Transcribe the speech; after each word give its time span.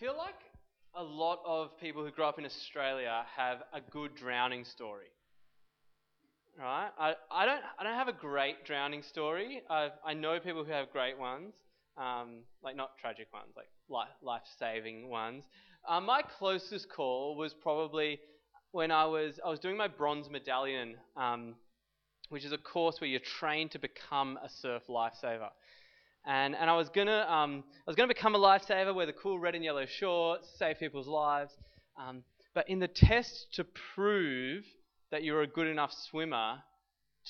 feel 0.00 0.16
like 0.16 0.34
a 0.94 1.02
lot 1.02 1.40
of 1.44 1.78
people 1.78 2.02
who 2.02 2.10
grow 2.10 2.26
up 2.26 2.38
in 2.38 2.46
Australia 2.46 3.22
have 3.36 3.58
a 3.74 3.82
good 3.92 4.14
drowning 4.14 4.64
story. 4.64 5.08
Right? 6.58 6.88
I, 6.98 7.12
I 7.30 7.44
don't 7.44 7.60
I 7.78 7.84
don't 7.84 7.94
have 7.94 8.08
a 8.08 8.14
great 8.14 8.64
drowning 8.64 9.02
story. 9.02 9.60
I've, 9.68 9.92
I 10.04 10.14
know 10.14 10.40
people 10.40 10.64
who 10.64 10.72
have 10.72 10.90
great 10.90 11.18
ones, 11.18 11.52
um, 11.98 12.40
like 12.62 12.76
not 12.76 12.96
tragic 12.98 13.28
ones, 13.32 13.52
like 13.54 14.08
life 14.22 14.42
saving 14.58 15.10
ones. 15.10 15.44
Um, 15.86 16.06
my 16.06 16.22
closest 16.22 16.88
call 16.88 17.36
was 17.36 17.52
probably 17.52 18.20
when 18.72 18.90
I 18.90 19.04
was 19.04 19.38
I 19.44 19.50
was 19.50 19.60
doing 19.60 19.76
my 19.76 19.88
bronze 19.88 20.30
medallion, 20.30 20.96
um, 21.14 21.56
which 22.30 22.44
is 22.44 22.52
a 22.52 22.58
course 22.58 23.02
where 23.02 23.08
you're 23.08 23.20
trained 23.20 23.72
to 23.72 23.78
become 23.78 24.38
a 24.42 24.48
surf 24.48 24.82
lifesaver. 24.88 25.50
And, 26.26 26.54
and 26.54 26.68
I 26.68 26.76
was 26.76 26.88
gonna 26.90 27.26
um, 27.28 27.64
I 27.86 27.90
was 27.90 27.96
gonna 27.96 28.08
become 28.08 28.34
a 28.34 28.38
lifesaver, 28.38 28.94
wear 28.94 29.06
the 29.06 29.12
cool 29.12 29.38
red 29.38 29.54
and 29.54 29.64
yellow 29.64 29.86
shorts, 29.86 30.48
save 30.58 30.78
people's 30.78 31.08
lives. 31.08 31.52
Um, 31.98 32.22
but 32.54 32.68
in 32.68 32.78
the 32.78 32.88
test 32.88 33.54
to 33.54 33.64
prove 33.94 34.64
that 35.10 35.24
you're 35.24 35.42
a 35.42 35.46
good 35.46 35.66
enough 35.66 35.92
swimmer 35.92 36.58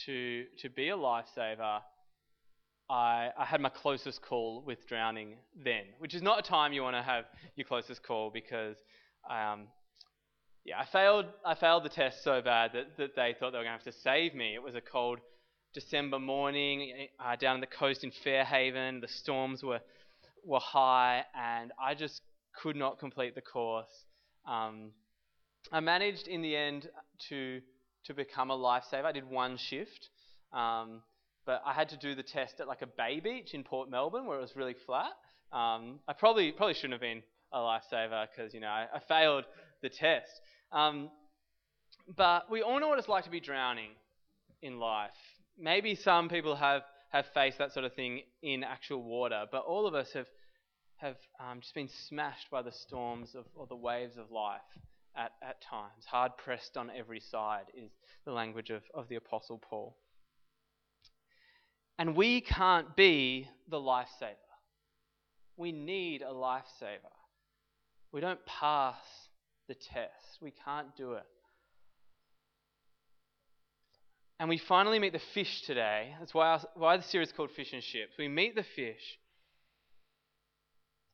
to 0.06 0.44
to 0.58 0.68
be 0.68 0.88
a 0.88 0.96
lifesaver, 0.96 1.80
I, 2.90 3.30
I 3.38 3.44
had 3.44 3.60
my 3.60 3.68
closest 3.68 4.22
call 4.22 4.62
with 4.66 4.86
drowning 4.88 5.36
then, 5.64 5.84
which 5.98 6.14
is 6.14 6.22
not 6.22 6.40
a 6.40 6.42
time 6.42 6.72
you 6.72 6.82
want 6.82 6.96
to 6.96 7.02
have 7.02 7.26
your 7.54 7.66
closest 7.66 8.02
call 8.02 8.30
because 8.30 8.76
um, 9.30 9.68
yeah, 10.64 10.80
I 10.80 10.84
failed. 10.84 11.26
I 11.44 11.54
failed 11.54 11.84
the 11.84 11.88
test 11.88 12.22
so 12.22 12.42
bad 12.42 12.72
that, 12.74 12.96
that 12.98 13.16
they 13.16 13.34
thought 13.38 13.52
they 13.52 13.58
were 13.58 13.64
going 13.64 13.78
to 13.78 13.84
have 13.84 13.94
to 13.94 14.00
save 14.00 14.34
me. 14.34 14.54
It 14.54 14.62
was 14.62 14.74
a 14.74 14.80
cold 14.80 15.20
December 15.72 16.18
morning 16.18 17.08
uh, 17.24 17.36
down 17.36 17.54
on 17.54 17.60
the 17.60 17.66
coast 17.66 18.02
in 18.02 18.10
Fairhaven. 18.24 19.00
The 19.00 19.08
storms 19.08 19.62
were 19.62 19.80
were 20.44 20.60
high, 20.60 21.24
and 21.34 21.72
I 21.80 21.94
just 21.94 22.22
could 22.60 22.76
not 22.76 22.98
complete 22.98 23.34
the 23.34 23.40
course. 23.40 24.04
Um, 24.46 24.90
I 25.70 25.80
managed 25.80 26.26
in 26.26 26.42
the 26.42 26.56
end 26.56 26.88
to 27.28 27.60
to 28.06 28.14
become 28.14 28.50
a 28.50 28.56
lifesaver. 28.56 29.04
I 29.04 29.12
did 29.12 29.28
one 29.28 29.56
shift, 29.58 30.08
um, 30.52 31.02
but 31.46 31.62
I 31.64 31.72
had 31.72 31.90
to 31.90 31.96
do 31.96 32.14
the 32.16 32.22
test 32.24 32.60
at 32.60 32.66
like 32.66 32.82
a 32.82 32.88
bay 32.88 33.20
beach 33.20 33.54
in 33.54 33.62
Port 33.62 33.88
Melbourne 33.88 34.26
where 34.26 34.38
it 34.38 34.42
was 34.42 34.56
really 34.56 34.76
flat. 34.86 35.12
Um, 35.52 36.00
I 36.08 36.14
probably 36.14 36.50
probably 36.50 36.74
shouldn't 36.74 36.94
have 36.94 37.00
been 37.00 37.22
a 37.52 37.58
lifesaver 37.58 38.26
because 38.28 38.52
you 38.54 38.60
know 38.60 38.68
I, 38.68 38.86
I, 38.94 38.98
failed 39.00 39.44
the 39.82 39.88
test. 39.88 40.40
Um, 40.72 41.10
but 42.16 42.50
we 42.50 42.62
all 42.62 42.80
know 42.80 42.88
what 42.88 42.98
it's 42.98 43.08
like 43.08 43.24
to 43.24 43.30
be 43.30 43.40
drowning 43.40 43.90
in 44.62 44.78
life 44.78 45.10
maybe 45.60 45.94
some 45.94 46.28
people 46.28 46.56
have, 46.56 46.82
have 47.10 47.26
faced 47.34 47.58
that 47.58 47.72
sort 47.72 47.84
of 47.84 47.94
thing 47.94 48.22
in 48.42 48.64
actual 48.64 49.02
water, 49.02 49.44
but 49.50 49.64
all 49.64 49.86
of 49.86 49.94
us 49.94 50.12
have, 50.12 50.26
have 50.96 51.16
um, 51.38 51.60
just 51.60 51.74
been 51.74 51.88
smashed 52.08 52.50
by 52.50 52.62
the 52.62 52.72
storms 52.72 53.34
of, 53.34 53.44
or 53.54 53.66
the 53.66 53.76
waves 53.76 54.16
of 54.16 54.30
life 54.30 54.60
at, 55.16 55.32
at 55.42 55.62
times. 55.62 56.04
Hard 56.06 56.32
pressed 56.36 56.76
on 56.76 56.90
every 56.96 57.20
side 57.20 57.64
is 57.74 57.90
the 58.24 58.32
language 58.32 58.70
of, 58.70 58.82
of 58.94 59.08
the 59.08 59.16
Apostle 59.16 59.58
Paul. 59.58 59.96
And 61.98 62.16
we 62.16 62.40
can't 62.40 62.96
be 62.96 63.48
the 63.68 63.76
lifesaver. 63.76 64.36
We 65.56 65.72
need 65.72 66.22
a 66.22 66.32
lifesaver. 66.32 67.12
We 68.12 68.20
don't 68.20 68.44
pass 68.46 68.96
the 69.68 69.74
test. 69.74 70.38
We 70.40 70.52
can't 70.64 70.96
do 70.96 71.12
it. 71.12 71.26
And 74.40 74.48
we 74.48 74.56
finally 74.56 74.98
meet 74.98 75.12
the 75.12 75.20
fish 75.34 75.62
today. 75.66 76.14
That's 76.18 76.32
why, 76.32 76.46
our, 76.48 76.60
why 76.74 76.96
the 76.96 77.02
series 77.02 77.28
is 77.28 77.34
called 77.34 77.50
Fish 77.50 77.74
and 77.74 77.84
Ships. 77.84 78.14
We 78.18 78.26
meet 78.26 78.56
the 78.56 78.64
fish. 78.64 79.18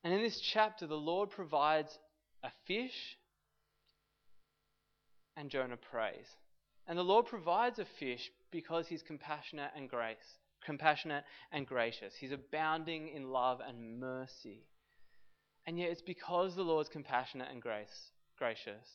And 0.05 0.15
in 0.15 0.23
this 0.23 0.39
chapter, 0.39 0.87
the 0.87 0.95
Lord 0.95 1.31
provides 1.31 1.99
a 2.45 2.51
fish, 2.69 3.19
and 5.37 5.51
Jonah 5.51 5.77
prays. 5.77 6.29
And 6.87 6.97
the 6.97 7.03
Lord 7.03 7.27
provides 7.27 7.81
a 7.81 7.85
fish 7.99 8.31
because 8.53 8.87
he's 8.87 9.03
compassionate 9.03 9.73
and 9.75 9.91
grace, 9.91 10.39
compassionate 10.65 11.25
and 11.51 11.67
gracious. 11.67 12.15
He's 12.15 12.31
abounding 12.31 13.09
in 13.09 13.33
love 13.33 13.59
and 13.59 13.99
mercy. 13.99 14.69
And 15.67 15.77
yet 15.77 15.91
it's 15.91 16.01
because 16.01 16.55
the 16.55 16.63
Lord's 16.63 16.89
compassionate 16.89 17.49
and 17.51 17.61
grace, 17.61 18.13
gracious 18.39 18.87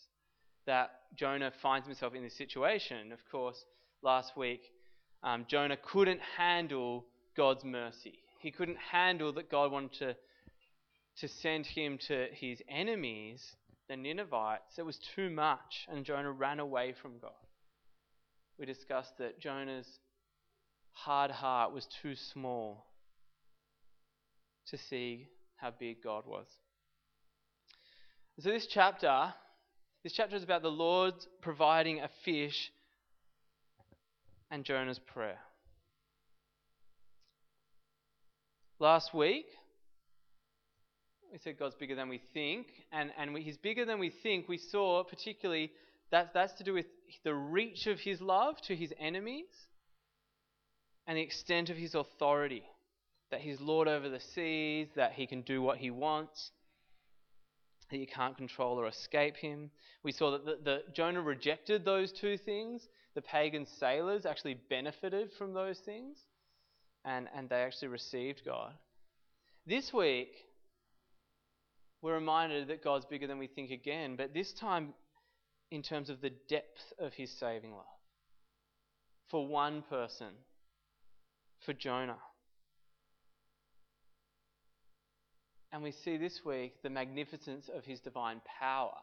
that 0.66 0.92
Jonah 1.16 1.52
finds 1.62 1.86
himself 1.86 2.16
in 2.16 2.24
this 2.24 2.38
situation. 2.38 3.12
Of 3.12 3.20
course, 3.30 3.66
last 4.04 4.36
week, 4.36 4.62
um, 5.24 5.46
Jonah 5.48 5.78
couldn't 5.78 6.22
handle 6.38 7.06
God's 7.36 7.64
mercy. 7.64 8.20
He 8.40 8.52
couldn't 8.52 8.78
handle 8.78 9.34
that 9.34 9.52
God 9.52 9.72
wanted 9.72 9.94
to, 10.00 10.16
to 11.20 11.28
send 11.28 11.66
him 11.66 12.00
to 12.08 12.28
his 12.34 12.62
enemies, 12.68 13.44
the 13.88 13.96
Ninevites. 13.96 14.78
It 14.78 14.86
was 14.86 15.00
too 15.16 15.30
much, 15.30 15.88
and 15.90 16.06
Jonah 16.06 16.32
ran 16.32 16.60
away 16.60 16.94
from 17.02 17.20
God. 17.22 17.32
We 18.58 18.66
discussed 18.66 19.18
that 19.20 19.40
Jonah's 19.40 19.88
hard 20.94 21.32
heart 21.32 21.74
was 21.74 21.88
too 22.02 22.16
small 22.16 22.86
to 24.68 24.78
see 24.78 25.28
how 25.58 25.72
big 25.80 26.04
God 26.04 26.26
was. 26.26 26.48
So 28.40 28.50
this 28.50 28.66
chapter, 28.66 29.34
this 30.04 30.14
chapter 30.14 30.36
is 30.36 30.44
about 30.44 30.64
the 30.64 30.70
Lord 30.70 31.14
providing 31.42 32.00
a 32.00 32.10
fish 32.26 32.72
and 34.52 34.66
Jonah's 34.66 35.00
prayer. 35.00 35.40
Last 38.80 39.14
week, 39.14 39.46
we 41.32 41.40
said 41.40 41.58
God's 41.58 41.76
bigger 41.76 41.96
than 41.96 42.10
we 42.10 42.20
think, 42.34 42.68
and, 42.92 43.12
and 43.18 43.38
He's 43.38 43.58
bigger 43.58 43.86
than 43.86 44.00
we 44.00 44.10
think. 44.10 44.50
We 44.50 44.58
saw 44.58 45.04
particularly 45.04 45.72
that 46.12 46.32
that's 46.34 46.54
to 46.56 46.66
do 46.66 46.74
with 46.74 46.88
the 47.24 47.34
reach 47.34 47.88
of 47.88 48.00
His 48.00 48.20
love 48.20 48.56
to 48.68 48.76
His 48.76 48.94
enemies 49.00 49.46
and 51.08 51.18
the 51.18 51.22
extent 51.22 51.70
of 51.70 51.78
His 51.78 51.96
authority. 51.96 52.64
That 53.30 53.40
He's 53.40 53.62
Lord 53.62 53.88
over 53.88 54.10
the 54.10 54.20
seas, 54.20 54.90
that 54.98 55.14
He 55.14 55.26
can 55.26 55.42
do 55.42 55.62
what 55.62 55.78
He 55.78 55.90
wants, 55.90 56.52
that 57.90 57.98
you 57.98 58.08
can't 58.08 58.36
control 58.36 58.78
or 58.78 58.88
escape 58.88 59.38
Him. 59.38 59.72
We 60.04 60.12
saw 60.12 60.32
that 60.32 60.46
the, 60.46 60.58
the 60.62 60.84
Jonah 60.94 61.22
rejected 61.22 61.86
those 61.86 62.12
two 62.12 62.38
things 62.38 62.82
the 63.16 63.22
pagan 63.22 63.66
sailors 63.80 64.26
actually 64.26 64.58
benefited 64.70 65.32
from 65.38 65.54
those 65.54 65.80
things 65.80 66.18
and, 67.04 67.28
and 67.36 67.50
they 67.50 67.64
actually 67.64 67.90
received 67.90 68.42
God. 68.46 68.74
This 69.66 69.92
week, 69.94 70.32
we're 72.02 72.16
reminded 72.16 72.68
that 72.70 72.84
God's 72.84 73.06
bigger 73.06 73.28
than 73.28 73.38
we 73.38 73.48
think 73.48 73.72
again, 73.72 74.16
but 74.16 74.34
this 74.34 74.54
time 74.54 74.94
in 75.70 75.82
terms 75.82 76.10
of 76.10 76.22
the 76.22 76.32
depth 76.50 76.94
of 77.00 77.14
his 77.14 77.32
saving 77.40 77.72
love. 77.72 77.86
For 79.30 79.48
one 79.48 79.84
person, 79.90 80.34
for 81.66 81.74
Jonah. 81.74 82.18
And 85.72 85.82
we 85.82 85.92
see 85.92 86.18
this 86.18 86.42
week 86.46 86.82
the 86.84 86.90
magnificence 86.90 87.70
of 87.74 87.86
his 87.86 88.02
divine 88.02 88.42
power. 88.60 88.98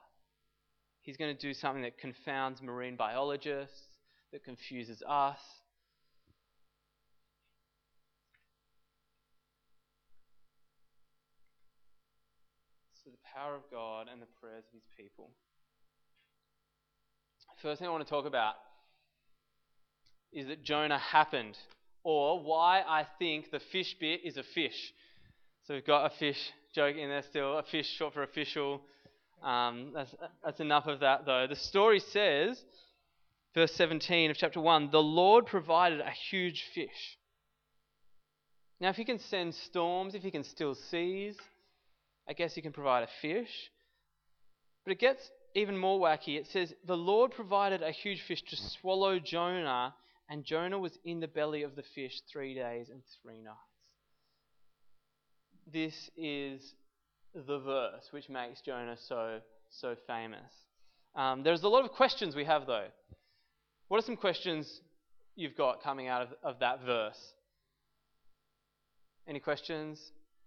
He's 1.00 1.16
going 1.16 1.34
to 1.34 1.40
do 1.40 1.54
something 1.54 1.82
that 1.82 1.96
confounds 1.98 2.60
marine 2.60 2.96
biologists, 2.96 3.80
that 4.32 4.44
confuses 4.44 5.02
us. 5.06 5.38
So, 13.04 13.10
the 13.10 13.18
power 13.34 13.54
of 13.54 13.62
God 13.70 14.06
and 14.12 14.20
the 14.20 14.26
prayers 14.40 14.64
of 14.68 14.74
his 14.74 14.82
people. 14.96 15.30
First 17.62 17.80
thing 17.80 17.88
I 17.88 17.90
want 17.90 18.04
to 18.04 18.10
talk 18.10 18.26
about 18.26 18.54
is 20.32 20.46
that 20.46 20.62
Jonah 20.62 20.98
happened, 20.98 21.56
or 22.04 22.40
why 22.40 22.82
I 22.86 23.04
think 23.18 23.50
the 23.50 23.60
fish 23.72 23.96
bit 23.98 24.20
is 24.24 24.36
a 24.36 24.44
fish. 24.54 24.92
So 25.66 25.74
we've 25.74 25.86
got 25.86 26.06
a 26.06 26.10
fish 26.18 26.38
joke 26.74 26.96
in 26.96 27.08
there 27.08 27.24
still, 27.28 27.58
a 27.58 27.64
fish 27.64 27.86
short 27.96 28.14
for 28.14 28.22
official. 28.22 28.80
Um, 29.42 29.90
that's, 29.94 30.14
that's 30.44 30.60
enough 30.60 30.86
of 30.86 31.00
that 31.00 31.26
though. 31.26 31.46
The 31.48 31.56
story 31.56 32.00
says 32.00 32.62
verse 33.58 33.72
17 33.72 34.30
of 34.30 34.36
chapter 34.36 34.60
1 34.60 34.90
the 34.92 35.02
Lord 35.02 35.46
provided 35.46 36.00
a 36.00 36.10
huge 36.30 36.64
fish. 36.74 37.18
Now, 38.80 38.90
if 38.90 38.96
he 38.96 39.04
can 39.04 39.18
send 39.18 39.52
storms, 39.52 40.14
if 40.14 40.22
he 40.22 40.30
can 40.30 40.44
still 40.44 40.76
seas, 40.76 41.36
I 42.28 42.34
guess 42.34 42.54
he 42.54 42.62
can 42.62 42.72
provide 42.72 43.02
a 43.02 43.08
fish. 43.20 43.50
But 44.84 44.92
it 44.92 45.00
gets 45.00 45.28
even 45.56 45.76
more 45.76 45.98
wacky. 45.98 46.38
It 46.38 46.46
says, 46.46 46.72
The 46.86 46.96
Lord 46.96 47.32
provided 47.32 47.82
a 47.82 47.90
huge 47.90 48.22
fish 48.22 48.42
to 48.42 48.56
swallow 48.56 49.18
Jonah, 49.18 49.92
and 50.30 50.44
Jonah 50.44 50.78
was 50.78 50.96
in 51.04 51.18
the 51.18 51.26
belly 51.26 51.64
of 51.64 51.74
the 51.74 51.82
fish 51.96 52.20
three 52.30 52.54
days 52.54 52.88
and 52.90 53.02
three 53.20 53.40
nights. 53.40 53.58
This 55.72 56.10
is 56.16 56.74
the 57.34 57.58
verse 57.58 58.06
which 58.12 58.28
makes 58.28 58.60
Jonah 58.60 58.96
so, 59.08 59.40
so 59.68 59.96
famous. 60.06 60.52
Um, 61.16 61.42
there's 61.42 61.64
a 61.64 61.68
lot 61.68 61.84
of 61.84 61.90
questions 61.90 62.36
we 62.36 62.44
have, 62.44 62.68
though. 62.68 62.86
What 63.88 63.98
are 63.98 64.06
some 64.06 64.16
questions 64.16 64.80
you've 65.34 65.56
got 65.56 65.82
coming 65.82 66.08
out 66.08 66.22
of, 66.22 66.28
of 66.42 66.58
that 66.60 66.84
verse? 66.84 67.18
Any 69.26 69.40
questions? 69.40 70.00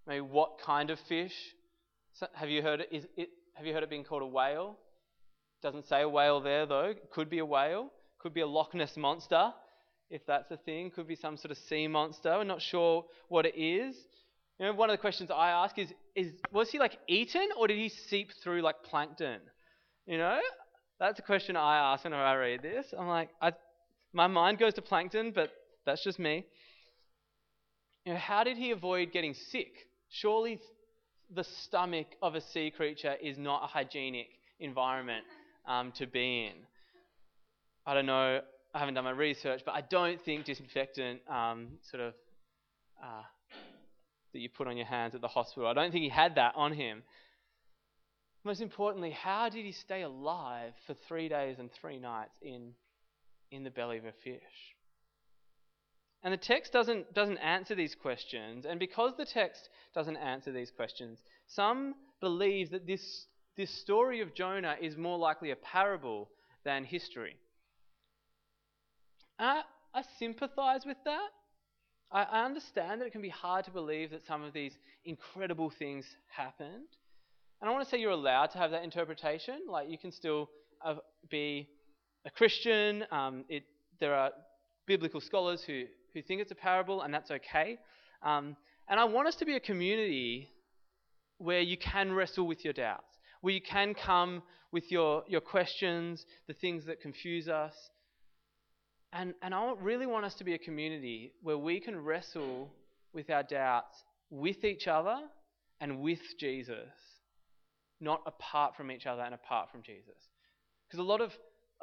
Maybe 0.07 0.21
what 0.21 0.59
kind 0.63 0.89
of 0.89 0.99
fish 1.07 1.33
So, 2.13 2.27
have 2.33 2.49
you 2.49 2.61
heard 2.61 2.81
it, 2.81 2.89
is 2.91 3.05
it? 3.17 3.29
Have 3.55 3.65
you 3.65 3.73
heard 3.73 3.83
it 3.83 3.89
being 3.89 4.03
called 4.03 4.21
a 4.21 4.27
whale? 4.27 4.77
Doesn't 5.61 5.87
say 5.87 6.01
a 6.01 6.09
whale 6.09 6.39
there 6.39 6.65
though. 6.65 6.93
Could 7.11 7.29
be 7.29 7.39
a 7.39 7.45
whale. 7.45 7.91
Could 8.19 8.33
be 8.33 8.41
a 8.41 8.47
Loch 8.47 8.73
Ness 8.73 8.95
monster, 8.97 9.53
if 10.09 10.25
that's 10.27 10.51
a 10.51 10.57
thing. 10.57 10.91
Could 10.91 11.07
be 11.07 11.15
some 11.15 11.37
sort 11.37 11.51
of 11.51 11.57
sea 11.57 11.87
monster. 11.87 12.37
We're 12.37 12.43
not 12.43 12.61
sure 12.61 13.05
what 13.29 13.45
it 13.45 13.55
is. 13.55 13.95
You 14.59 14.67
know, 14.67 14.73
one 14.73 14.89
of 14.89 14.93
the 14.93 15.01
questions 15.01 15.31
I 15.31 15.49
ask 15.49 15.77
is, 15.79 15.91
is 16.15 16.33
was 16.51 16.69
he 16.69 16.77
like 16.77 16.97
eaten 17.07 17.49
or 17.57 17.67
did 17.67 17.77
he 17.77 17.89
seep 17.89 18.31
through 18.43 18.61
like 18.61 18.83
plankton? 18.83 19.41
You 20.05 20.17
know, 20.17 20.39
that's 21.01 21.17
a 21.17 21.23
question 21.23 21.55
I 21.55 21.93
ask 21.93 22.03
whenever 22.03 22.21
I 22.21 22.35
read 22.35 22.61
this. 22.61 22.85
I'm 22.97 23.07
like, 23.07 23.29
I, 23.41 23.53
my 24.13 24.27
mind 24.27 24.59
goes 24.59 24.75
to 24.75 24.83
plankton, 24.83 25.31
but 25.33 25.51
that's 25.83 26.03
just 26.03 26.19
me. 26.19 26.45
You 28.05 28.13
know, 28.13 28.19
how 28.19 28.43
did 28.43 28.55
he 28.55 28.69
avoid 28.69 29.11
getting 29.11 29.33
sick? 29.33 29.71
Surely 30.09 30.59
the 31.33 31.43
stomach 31.43 32.05
of 32.21 32.35
a 32.35 32.41
sea 32.41 32.69
creature 32.69 33.15
is 33.19 33.39
not 33.39 33.63
a 33.63 33.67
hygienic 33.67 34.27
environment 34.59 35.25
um, 35.67 35.91
to 35.93 36.05
be 36.05 36.45
in. 36.45 36.53
I 37.87 37.95
don't 37.95 38.05
know, 38.05 38.41
I 38.75 38.79
haven't 38.79 38.93
done 38.93 39.03
my 39.03 39.09
research, 39.11 39.61
but 39.65 39.73
I 39.73 39.81
don't 39.81 40.21
think 40.23 40.45
disinfectant 40.45 41.21
um, 41.27 41.79
sort 41.89 42.03
of 42.03 42.13
uh, 43.03 43.23
that 44.33 44.39
you 44.39 44.49
put 44.49 44.67
on 44.67 44.77
your 44.77 44.85
hands 44.85 45.15
at 45.15 45.21
the 45.21 45.27
hospital, 45.27 45.67
I 45.67 45.73
don't 45.73 45.91
think 45.91 46.03
he 46.03 46.09
had 46.09 46.35
that 46.35 46.53
on 46.55 46.73
him. 46.73 47.01
Most 48.43 48.61
importantly, 48.61 49.11
how 49.11 49.49
did 49.49 49.65
he 49.65 49.71
stay 49.71 50.01
alive 50.01 50.73
for 50.87 50.95
three 51.07 51.29
days 51.29 51.57
and 51.59 51.69
three 51.71 51.99
nights 51.99 52.33
in, 52.41 52.73
in 53.51 53.63
the 53.63 53.69
belly 53.69 53.97
of 53.97 54.05
a 54.05 54.11
fish? 54.23 54.75
And 56.23 56.33
the 56.33 56.37
text 56.37 56.71
doesn't, 56.71 57.13
doesn't 57.13 57.37
answer 57.39 57.75
these 57.75 57.95
questions. 57.95 58.65
And 58.65 58.79
because 58.79 59.13
the 59.17 59.25
text 59.25 59.69
doesn't 59.93 60.17
answer 60.17 60.51
these 60.51 60.71
questions, 60.71 61.19
some 61.47 61.95
believe 62.19 62.71
that 62.71 62.85
this, 62.85 63.25
this 63.57 63.71
story 63.81 64.21
of 64.21 64.33
Jonah 64.33 64.75
is 64.79 64.97
more 64.97 65.17
likely 65.17 65.51
a 65.51 65.55
parable 65.55 66.29
than 66.63 66.83
history. 66.83 67.35
I, 69.39 69.63
I 69.93 70.03
sympathize 70.19 70.85
with 70.85 70.97
that. 71.05 71.29
I, 72.11 72.23
I 72.23 72.45
understand 72.45 73.01
that 73.01 73.07
it 73.07 73.11
can 73.11 73.21
be 73.21 73.29
hard 73.29 73.65
to 73.65 73.71
believe 73.71 74.11
that 74.11 74.25
some 74.25 74.43
of 74.43 74.53
these 74.53 74.77
incredible 75.05 75.71
things 75.71 76.05
happened. 76.35 76.87
And 77.61 77.69
I 77.69 77.73
want 77.73 77.83
to 77.85 77.89
say 77.89 77.99
you're 77.99 78.11
allowed 78.11 78.47
to 78.47 78.57
have 78.57 78.71
that 78.71 78.83
interpretation. 78.83 79.59
Like, 79.69 79.89
you 79.89 79.97
can 79.97 80.11
still 80.11 80.49
uh, 80.83 80.95
be 81.29 81.69
a 82.25 82.31
Christian. 82.31 83.05
Um, 83.11 83.45
it, 83.49 83.63
there 83.99 84.15
are 84.15 84.31
biblical 84.87 85.21
scholars 85.21 85.63
who, 85.65 85.83
who 86.13 86.21
think 86.21 86.41
it's 86.41 86.51
a 86.51 86.55
parable, 86.55 87.01
and 87.01 87.13
that's 87.13 87.31
okay. 87.31 87.77
Um, 88.23 88.55
and 88.87 88.99
I 88.99 89.05
want 89.05 89.27
us 89.27 89.35
to 89.35 89.45
be 89.45 89.55
a 89.55 89.59
community 89.59 90.49
where 91.37 91.61
you 91.61 91.77
can 91.77 92.13
wrestle 92.13 92.47
with 92.47 92.63
your 92.63 92.73
doubts, 92.73 93.17
where 93.41 93.53
you 93.53 93.61
can 93.61 93.93
come 93.93 94.43
with 94.71 94.91
your, 94.91 95.23
your 95.27 95.41
questions, 95.41 96.25
the 96.47 96.53
things 96.53 96.85
that 96.85 97.01
confuse 97.01 97.47
us, 97.47 97.73
and, 99.13 99.33
and 99.41 99.53
I 99.53 99.73
really 99.81 100.05
want 100.05 100.25
us 100.25 100.35
to 100.35 100.43
be 100.43 100.53
a 100.53 100.57
community 100.57 101.33
where 101.41 101.57
we 101.57 101.79
can 101.79 102.01
wrestle 102.01 102.69
with 103.13 103.29
our 103.29 103.43
doubts 103.43 104.03
with 104.29 104.63
each 104.63 104.87
other 104.87 105.17
and 105.81 105.99
with 105.99 106.21
Jesus, 106.39 106.89
not 108.01 108.21
apart 108.25 108.75
from 108.75 108.91
each 108.91 109.05
other 109.05 109.21
and 109.21 109.33
apart 109.33 109.71
from 109.71 109.81
Jesus. 109.81 110.29
Because 110.87 110.99
a 110.99 111.03
lot 111.03 111.21
of 111.21 111.31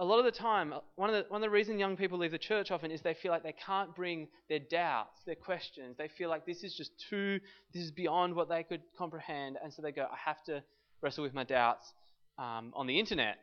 a 0.01 0.05
lot 0.05 0.21
of 0.21 0.25
the 0.25 0.31
time, 0.31 0.73
one 0.95 1.11
of 1.11 1.17
the, 1.17 1.29
one 1.29 1.43
of 1.43 1.47
the 1.47 1.51
reasons 1.51 1.81
young 1.81 1.97
people 1.97 2.19
leave 2.19 2.31
the 2.31 2.39
church 2.39 2.71
often 2.71 2.93
is 2.93 3.03
they 3.03 3.15
feel 3.15 3.33
like 3.33 3.43
they 3.43 3.55
can't 3.67 3.97
bring 3.97 4.29
their 4.49 4.61
doubts, 4.61 5.19
their 5.27 5.35
questions. 5.35 5.97
They 5.99 6.07
feel 6.07 6.29
like 6.29 6.47
this 6.47 6.63
is 6.63 6.73
just 6.73 6.93
too, 7.11 7.41
this 7.75 7.83
is 7.83 7.91
beyond 7.91 8.37
what 8.37 8.49
they 8.49 8.63
could 8.63 8.83
comprehend. 8.97 9.57
And 9.63 9.73
so 9.73 9.83
they 9.83 9.91
go, 9.91 10.03
I 10.03 10.17
have 10.25 10.43
to 10.45 10.63
wrestle 11.03 11.25
with 11.25 11.35
my 11.35 11.43
doubts 11.43 11.93
um, 12.39 12.73
on 12.77 12.87
the 12.87 12.99
internet, 12.99 13.39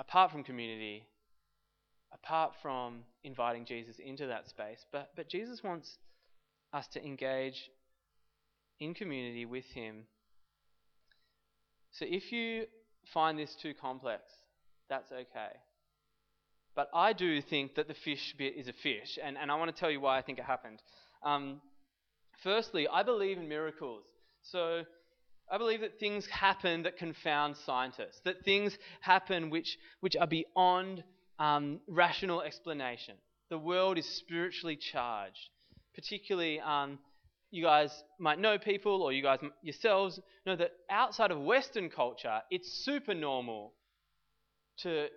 apart 0.00 0.32
from 0.32 0.42
community, 0.42 1.06
apart 2.14 2.52
from 2.62 3.00
inviting 3.22 3.66
Jesus 3.66 3.96
into 3.98 4.26
that 4.28 4.48
space. 4.48 4.86
But, 4.90 5.10
but 5.16 5.28
Jesus 5.28 5.62
wants 5.62 5.98
us 6.72 6.86
to 6.94 7.04
engage 7.04 7.70
in 8.80 8.94
community 8.94 9.44
with 9.44 9.66
Him. 9.66 10.04
So 11.92 12.06
if 12.08 12.32
you 12.32 12.66
find 13.12 13.38
this 13.38 13.54
too 13.60 13.74
complex, 13.74 14.22
that's 14.88 15.10
okay. 15.12 15.52
But 16.74 16.88
I 16.94 17.12
do 17.12 17.42
think 17.42 17.74
that 17.74 17.88
the 17.88 17.94
fish 17.94 18.34
bit 18.38 18.54
is 18.56 18.68
a 18.68 18.72
fish, 18.72 19.18
and, 19.22 19.36
and 19.36 19.50
I 19.50 19.56
want 19.56 19.74
to 19.74 19.78
tell 19.78 19.90
you 19.90 20.00
why 20.00 20.18
I 20.18 20.22
think 20.22 20.38
it 20.38 20.44
happened. 20.44 20.82
Um, 21.22 21.60
firstly, 22.42 22.88
I 22.88 23.02
believe 23.02 23.36
in 23.36 23.48
miracles. 23.48 24.04
So 24.42 24.82
I 25.50 25.58
believe 25.58 25.82
that 25.82 25.98
things 26.00 26.26
happen 26.26 26.84
that 26.84 26.96
confound 26.96 27.56
scientists, 27.58 28.20
that 28.24 28.42
things 28.44 28.76
happen 29.00 29.50
which, 29.50 29.76
which 30.00 30.16
are 30.16 30.26
beyond 30.26 31.04
um, 31.38 31.80
rational 31.86 32.40
explanation. 32.40 33.16
The 33.50 33.58
world 33.58 33.98
is 33.98 34.06
spiritually 34.06 34.76
charged. 34.76 35.50
Particularly, 35.94 36.58
um, 36.58 36.98
you 37.52 37.62
guys 37.62 38.02
might 38.18 38.40
know 38.40 38.58
people, 38.58 39.02
or 39.02 39.12
you 39.12 39.22
guys 39.22 39.38
yourselves 39.62 40.18
know 40.46 40.56
that 40.56 40.72
outside 40.90 41.30
of 41.30 41.38
Western 41.38 41.90
culture, 41.90 42.40
it's 42.50 42.82
super 42.84 43.14
normal 43.14 43.74
to, 44.78 45.08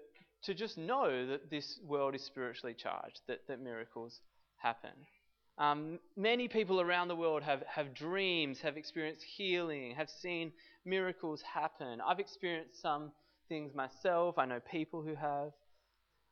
to 0.44 0.54
just 0.54 0.78
know 0.78 1.28
that 1.28 1.50
this 1.50 1.80
world 1.84 2.14
is 2.14 2.24
spiritually 2.24 2.76
charged, 2.78 3.22
that, 3.28 3.40
that 3.48 3.62
miracles 3.62 4.20
happen. 4.58 4.92
Um, 5.58 6.00
many 6.18 6.50
people 6.50 6.82
around 6.82 7.08
the 7.08 7.16
world 7.16 7.42
have, 7.44 7.64
have 7.74 7.96
dreams, 7.96 8.60
have 8.60 8.76
experienced 8.76 9.24
healing, 9.24 9.96
have 9.96 10.10
seen 10.10 10.52
miracles 10.84 11.42
happen. 11.42 12.02
I've 12.06 12.20
experienced 12.20 12.82
some 12.82 13.14
things 13.48 13.74
myself. 13.74 14.38
I 14.38 14.46
know 14.46 14.60
people 14.60 15.02
who 15.02 15.16
have. 15.16 15.54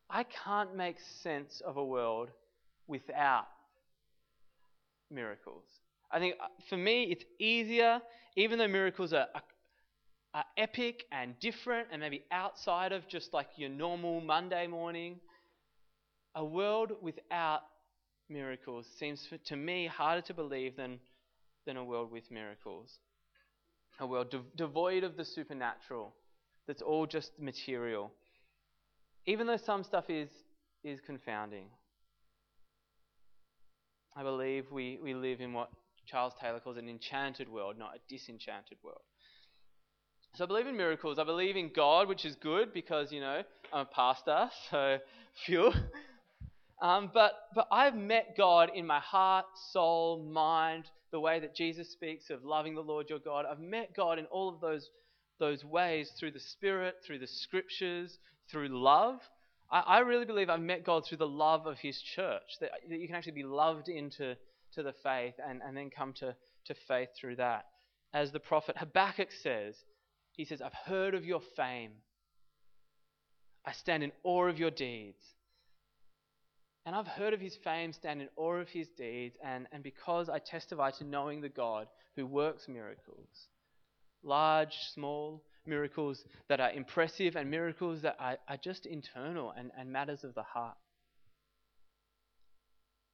I 0.10 0.24
can't 0.24 0.76
make 0.76 0.98
sense 1.22 1.62
of 1.66 1.78
a 1.78 1.86
world 1.86 2.28
without 2.88 3.48
miracles. 5.10 5.64
I 6.14 6.20
think 6.20 6.36
uh, 6.42 6.48
for 6.70 6.78
me, 6.78 7.06
it's 7.12 7.26
easier, 7.40 8.02
even 8.38 8.60
though 8.60 8.68
miracles 8.68 9.14
are, 9.14 9.28
are, 9.34 9.42
are, 10.34 10.46
epic 10.58 11.06
and 11.12 11.38
different 11.40 11.88
and 11.92 12.02
maybe 12.02 12.24
outside 12.32 12.92
of 12.92 13.08
just 13.08 13.34
like 13.34 13.48
your 13.58 13.70
normal 13.70 14.22
Monday 14.22 14.68
morning. 14.68 15.20
A 16.36 16.46
world 16.46 16.94
without 17.02 17.62
miracles 18.30 18.88
seems 18.98 19.26
for, 19.28 19.38
to 19.38 19.56
me 19.56 19.88
harder 19.88 20.22
to 20.22 20.34
believe 20.34 20.76
than, 20.78 21.00
than 21.66 21.78
a 21.78 21.84
world 21.84 22.12
with 22.12 22.30
miracles. 22.32 23.00
A 24.00 24.08
world 24.08 24.32
de- 24.32 24.42
devoid 24.56 25.04
of 25.04 25.18
the 25.18 25.26
supernatural, 25.26 26.14
that's 26.68 26.82
all 26.82 27.06
just 27.06 27.32
material 27.40 28.12
even 29.26 29.48
though 29.48 29.58
some 29.58 29.84
stuff 29.84 30.10
is, 30.10 30.30
is 30.84 31.00
confounding. 31.06 31.66
I 34.16 34.24
believe 34.24 34.66
we, 34.72 35.00
we 35.02 35.14
live 35.14 35.42
in 35.42 35.54
what 35.54 35.70
Charles 36.06 36.34
Taylor 36.40 36.60
calls 36.60 36.78
an 36.78 36.90
enchanted 36.90 37.50
world, 37.50 37.78
not 37.78 37.96
a 37.96 38.00
disenchanted 38.10 38.78
world. 38.84 39.02
So 40.36 40.46
I 40.46 40.48
believe 40.48 40.66
in 40.66 40.76
miracles. 40.76 41.20
I 41.20 41.24
believe 41.26 41.56
in 41.56 41.70
God, 41.76 42.08
which 42.08 42.26
is 42.26 42.36
good 42.36 42.74
because, 42.74 43.12
you 43.12 43.22
know, 43.22 43.44
I'm 43.72 43.82
a 43.82 43.86
pastor, 43.86 44.50
so 44.72 44.98
phew. 45.46 45.72
Um, 46.82 47.12
but, 47.14 47.34
but 47.54 47.68
I've 47.72 47.96
met 47.96 48.36
God 48.36 48.72
in 48.74 48.88
my 48.88 49.00
heart, 49.00 49.46
soul, 49.72 50.24
mind, 50.24 50.86
the 51.12 51.20
way 51.20 51.40
that 51.40 51.56
Jesus 51.56 51.92
speaks 51.92 52.32
of 52.32 52.44
loving 52.44 52.74
the 52.74 52.82
Lord 52.82 53.10
your 53.10 53.20
God. 53.20 53.46
I've 53.50 53.60
met 53.60 53.96
God 53.96 54.18
in 54.18 54.26
all 54.26 54.50
of 54.50 54.60
those, 54.60 54.90
those 55.40 55.64
ways 55.64 56.12
through 56.20 56.32
the 56.32 56.40
Spirit, 56.40 56.96
through 57.06 57.20
the 57.20 57.28
Scriptures, 57.28 58.18
through 58.52 58.70
love. 58.70 59.20
I, 59.72 59.82
I 59.82 60.00
really 60.00 60.26
believe 60.26 60.50
I've 60.50 60.60
met 60.60 60.84
God 60.84 61.06
through 61.06 61.20
the 61.20 61.28
love 61.28 61.68
of 61.68 61.78
His 61.78 62.02
church, 62.02 62.58
that, 62.60 62.72
that 62.90 63.00
you 63.00 63.08
can 63.08 63.16
actually 63.16 63.34
be 63.34 63.44
loved 63.44 63.88
into 63.88 64.36
to 64.76 64.84
the 64.84 64.94
faith 65.04 65.36
and, 65.46 65.62
and 65.66 65.76
then 65.76 65.90
come 65.90 66.14
to, 66.14 66.36
to 66.66 66.74
faith 66.88 67.10
through 67.20 67.38
that. 67.38 67.66
As 68.14 68.32
the 68.32 68.40
prophet 68.40 68.78
Habakkuk 68.78 69.30
says, 69.32 69.76
he 70.34 70.46
says, 70.46 70.62
I've 70.62 70.74
heard 70.86 71.16
of 71.16 71.26
your 71.26 71.42
fame. 71.56 71.92
I 73.66 73.72
stand 73.72 74.04
in 74.04 74.12
awe 74.24 74.48
of 74.48 74.60
your 74.60 74.72
deeds. 74.72 75.22
And 76.86 76.96
I've 76.96 77.08
heard 77.08 77.34
of 77.34 77.40
his 77.40 77.56
fame, 77.64 77.94
stand 77.94 78.22
in 78.22 78.28
awe 78.36 78.56
of 78.56 78.68
his 78.68 78.90
deeds, 78.90 79.38
and, 79.44 79.68
and 79.72 79.82
because 79.82 80.28
I 80.28 80.40
testify 80.40 80.92
to 80.92 81.06
knowing 81.06 81.40
the 81.40 81.50
God 81.50 81.88
who 82.16 82.26
works 82.26 82.68
miracles, 82.68 83.48
large, 84.22 84.76
small, 84.94 85.44
miracles 85.66 86.26
that 86.50 86.60
are 86.60 86.72
impressive 86.72 87.36
and 87.38 87.50
miracles 87.50 88.02
that 88.02 88.18
are, 88.20 88.38
are 88.50 88.58
just 88.58 88.86
internal 88.86 89.54
and, 89.58 89.72
and 89.78 89.92
matters 89.92 90.26
of 90.26 90.36
the 90.36 90.44
heart. 90.44 90.76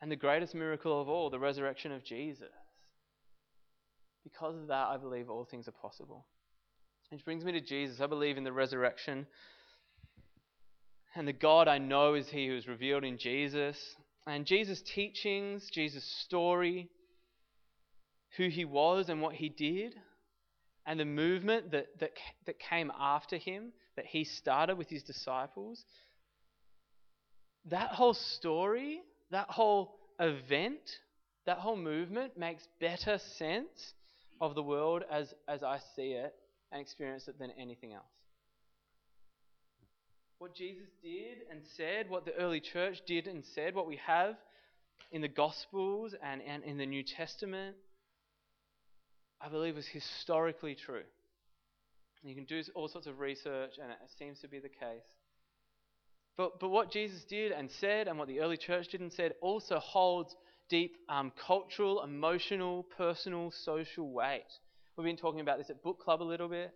And 0.02 0.12
the 0.12 0.16
greatest 0.16 0.56
miracle 0.56 1.02
of 1.02 1.10
all, 1.10 1.30
the 1.30 1.40
resurrection 1.40 1.92
of 1.92 2.04
Jesus. 2.04 2.48
Because 4.24 4.56
of 4.56 4.68
that, 4.68 4.88
I 4.88 4.98
believe 4.98 5.30
all 5.30 5.46
things 5.46 5.68
are 5.68 5.74
possible. 5.74 6.26
Which 7.10 7.26
brings 7.26 7.44
me 7.44 7.52
to 7.54 7.62
Jesus. 7.62 8.00
I 8.00 8.08
believe 8.08 8.38
in 8.38 8.44
the 8.44 8.54
resurrection. 8.54 9.28
And 11.16 11.28
the 11.28 11.34
God 11.34 11.68
I 11.68 11.80
know 11.80 12.14
is 12.14 12.30
He 12.30 12.48
who 12.48 12.56
is 12.56 12.68
revealed 12.68 13.04
in 13.04 13.18
Jesus. 13.18 13.78
And 14.28 14.46
Jesus' 14.46 14.82
teachings, 14.82 15.70
Jesus' 15.72 16.06
story, 16.26 16.90
who 18.38 18.48
He 18.48 18.64
was 18.64 19.10
and 19.10 19.22
what 19.22 19.36
He 19.36 19.50
did, 19.50 19.96
and 20.90 21.00
the 21.00 21.06
movement 21.06 21.70
that, 21.70 21.86
that, 22.00 22.14
that 22.48 22.58
came 22.58 22.92
after 23.00 23.38
him, 23.38 23.72
that 23.96 24.08
he 24.08 24.24
started 24.24 24.76
with 24.76 24.90
his 24.90 25.04
disciples, 25.04 25.86
that 27.66 27.90
whole 27.90 28.16
story, 28.16 29.00
that 29.32 29.50
whole 29.50 29.96
event, 30.20 31.00
that 31.46 31.58
whole 31.58 31.78
movement 31.78 32.38
makes 32.38 32.68
better 32.80 33.18
sense 33.38 33.94
of 34.42 34.56
the 34.56 34.64
world 34.64 35.04
as, 35.12 35.34
as 35.48 35.64
I 35.64 35.80
see 35.96 36.12
it 36.12 36.34
and 36.72 36.82
experience 36.82 37.28
it 37.28 37.40
than 37.40 37.52
anything 37.60 37.94
else. 37.94 38.06
What 40.40 40.56
Jesus 40.56 40.88
did 41.04 41.40
and 41.52 41.62
said, 41.76 42.10
what 42.10 42.26
the 42.26 42.34
early 42.36 42.62
church 42.62 43.02
did 43.06 43.28
and 43.28 43.44
said, 43.54 43.76
what 43.76 43.88
we 43.88 44.00
have 44.06 44.36
in 45.12 45.22
the 45.22 45.28
Gospels 45.28 46.16
and, 46.24 46.42
and 46.42 46.64
in 46.64 46.78
the 46.78 46.86
New 46.86 47.04
Testament, 47.04 47.76
I 49.42 49.50
believe 49.50 49.78
is 49.78 49.88
historically 49.88 50.76
true. 50.76 51.04
You 52.24 52.36
can 52.36 52.46
do 52.46 52.62
all 52.76 52.88
sorts 52.88 53.08
of 53.08 53.20
research, 53.20 53.72
and 53.82 53.92
it 53.92 53.98
seems 54.18 54.40
to 54.40 54.48
be 54.48 54.60
the 54.60 54.70
case. 54.70 55.04
But, 56.40 56.58
but 56.62 56.70
what 56.70 56.90
Jesus 56.90 57.26
did 57.26 57.52
and 57.52 57.70
said, 57.70 58.08
and 58.08 58.18
what 58.18 58.30
the 58.30 58.40
early 58.40 58.56
church 58.56 58.88
did 58.88 59.02
and 59.02 59.12
said, 59.12 59.34
also 59.42 59.78
holds 59.78 60.34
deep 60.70 60.96
um, 61.10 61.34
cultural, 61.46 62.02
emotional, 62.02 62.84
personal, 62.96 63.52
social 63.52 64.10
weight. 64.10 64.48
We've 64.96 65.04
been 65.04 65.18
talking 65.18 65.42
about 65.42 65.58
this 65.58 65.70
at 65.70 65.84
book 65.84 66.00
club 66.00 66.22
a 66.22 66.24
little 66.24 66.48
bit. 66.48 66.74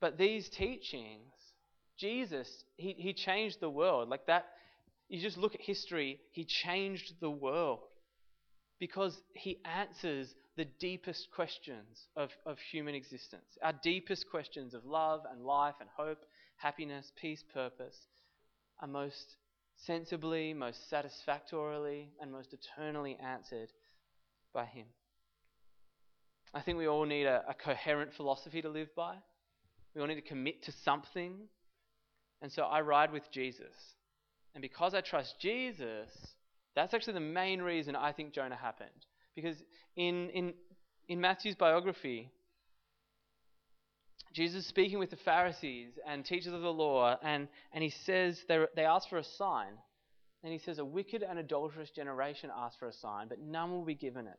But 0.00 0.16
these 0.16 0.48
teachings, 0.48 1.34
Jesus, 1.98 2.48
he, 2.78 2.94
he 2.96 3.12
changed 3.12 3.58
the 3.60 3.68
world. 3.68 4.08
Like 4.08 4.24
that, 4.24 4.46
you 5.10 5.20
just 5.20 5.36
look 5.36 5.54
at 5.54 5.60
history, 5.60 6.18
he 6.32 6.46
changed 6.46 7.12
the 7.20 7.30
world 7.30 7.80
because 8.78 9.20
he 9.34 9.58
answers 9.66 10.34
the 10.56 10.64
deepest 10.64 11.28
questions 11.34 12.06
of, 12.16 12.30
of 12.46 12.56
human 12.72 12.94
existence. 12.94 13.58
Our 13.62 13.74
deepest 13.82 14.30
questions 14.30 14.72
of 14.72 14.86
love 14.86 15.24
and 15.30 15.44
life 15.44 15.74
and 15.78 15.90
hope, 15.94 16.24
happiness, 16.60 17.10
peace, 17.20 17.42
purpose 17.54 17.96
are 18.80 18.88
most 18.88 19.36
sensibly, 19.86 20.52
most 20.52 20.88
satisfactorily, 20.88 22.10
and 22.20 22.30
most 22.30 22.52
eternally 22.52 23.16
answered 23.22 23.68
by 24.52 24.66
Him. 24.66 24.86
I 26.52 26.60
think 26.60 26.78
we 26.78 26.88
all 26.88 27.04
need 27.04 27.26
a, 27.26 27.42
a, 27.48 27.54
coherent 27.54 28.12
philosophy 28.14 28.60
to 28.62 28.68
live 28.68 28.88
by. 28.96 29.14
We 29.94 30.00
all 30.00 30.08
need 30.08 30.16
to 30.16 30.20
commit 30.20 30.64
to 30.64 30.72
something. 30.84 31.34
And 32.42 32.50
so 32.50 32.62
I 32.62 32.80
ride 32.80 33.12
with 33.12 33.30
Jesus. 33.30 33.74
And 34.54 34.62
because 34.62 34.94
I 34.94 35.00
trust 35.00 35.36
Jesus, 35.40 36.10
that's 36.74 36.92
actually 36.92 37.14
the 37.14 37.20
main 37.20 37.62
reason 37.62 37.94
I 37.94 38.12
think 38.12 38.32
Jonah 38.32 38.56
happened. 38.56 38.90
Because 39.36 39.56
in, 39.96 40.28
in, 40.30 40.54
in 41.08 41.20
Matthew's 41.20 41.54
biography, 41.54 42.30
Jesus 44.32 44.62
is 44.62 44.66
speaking 44.66 44.98
with 44.98 45.10
the 45.10 45.16
Pharisees 45.16 45.90
and 46.06 46.24
teachers 46.24 46.52
of 46.52 46.62
the 46.62 46.72
law, 46.72 47.16
and, 47.22 47.48
and 47.72 47.82
he 47.82 47.90
says, 47.90 48.40
they, 48.48 48.64
they 48.76 48.84
ask 48.84 49.08
for 49.08 49.18
a 49.18 49.24
sign. 49.24 49.72
And 50.42 50.52
he 50.52 50.58
says, 50.58 50.78
A 50.78 50.84
wicked 50.84 51.22
and 51.22 51.38
adulterous 51.38 51.90
generation 51.90 52.50
asks 52.56 52.78
for 52.78 52.88
a 52.88 52.92
sign, 52.92 53.28
but 53.28 53.40
none 53.40 53.72
will 53.72 53.84
be 53.84 53.94
given 53.94 54.26
it 54.26 54.38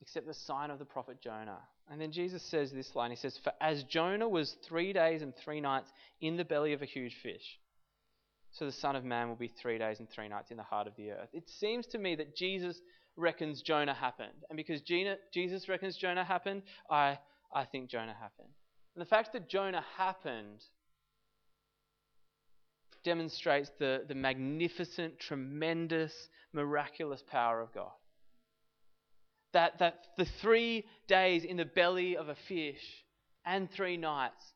except 0.00 0.26
the 0.26 0.34
sign 0.34 0.70
of 0.70 0.78
the 0.78 0.84
prophet 0.84 1.20
Jonah. 1.20 1.58
And 1.90 2.00
then 2.00 2.12
Jesus 2.12 2.42
says 2.42 2.70
this 2.72 2.94
line 2.94 3.10
He 3.10 3.16
says, 3.16 3.38
For 3.42 3.52
as 3.60 3.82
Jonah 3.84 4.28
was 4.28 4.56
three 4.66 4.92
days 4.92 5.22
and 5.22 5.34
three 5.36 5.60
nights 5.60 5.90
in 6.20 6.36
the 6.36 6.44
belly 6.44 6.72
of 6.72 6.82
a 6.82 6.86
huge 6.86 7.16
fish, 7.22 7.58
so 8.52 8.64
the 8.64 8.72
Son 8.72 8.96
of 8.96 9.04
Man 9.04 9.28
will 9.28 9.36
be 9.36 9.48
three 9.48 9.78
days 9.78 9.98
and 9.98 10.08
three 10.08 10.28
nights 10.28 10.50
in 10.50 10.56
the 10.56 10.62
heart 10.62 10.86
of 10.86 10.96
the 10.96 11.10
earth. 11.10 11.28
It 11.32 11.48
seems 11.48 11.86
to 11.88 11.98
me 11.98 12.16
that 12.16 12.34
Jesus 12.34 12.80
reckons 13.16 13.62
Jonah 13.62 13.94
happened. 13.94 14.44
And 14.48 14.56
because 14.56 14.80
Jesus 14.80 15.68
reckons 15.68 15.96
Jonah 15.96 16.24
happened, 16.24 16.62
I 16.90 17.18
I 17.52 17.64
think 17.64 17.90
Jonah 17.90 18.16
happened. 18.18 18.52
And 18.94 19.00
the 19.00 19.08
fact 19.08 19.32
that 19.32 19.48
Jonah 19.48 19.84
happened 19.96 20.62
demonstrates 23.04 23.70
the, 23.78 24.04
the 24.06 24.14
magnificent, 24.14 25.18
tremendous, 25.18 26.12
miraculous 26.52 27.22
power 27.30 27.60
of 27.60 27.72
God. 27.72 27.92
That, 29.52 29.78
that 29.78 30.08
the 30.18 30.26
three 30.42 30.84
days 31.06 31.44
in 31.44 31.56
the 31.56 31.64
belly 31.64 32.16
of 32.16 32.28
a 32.28 32.34
fish 32.34 32.82
and 33.46 33.70
three 33.70 33.96
nights, 33.96 34.52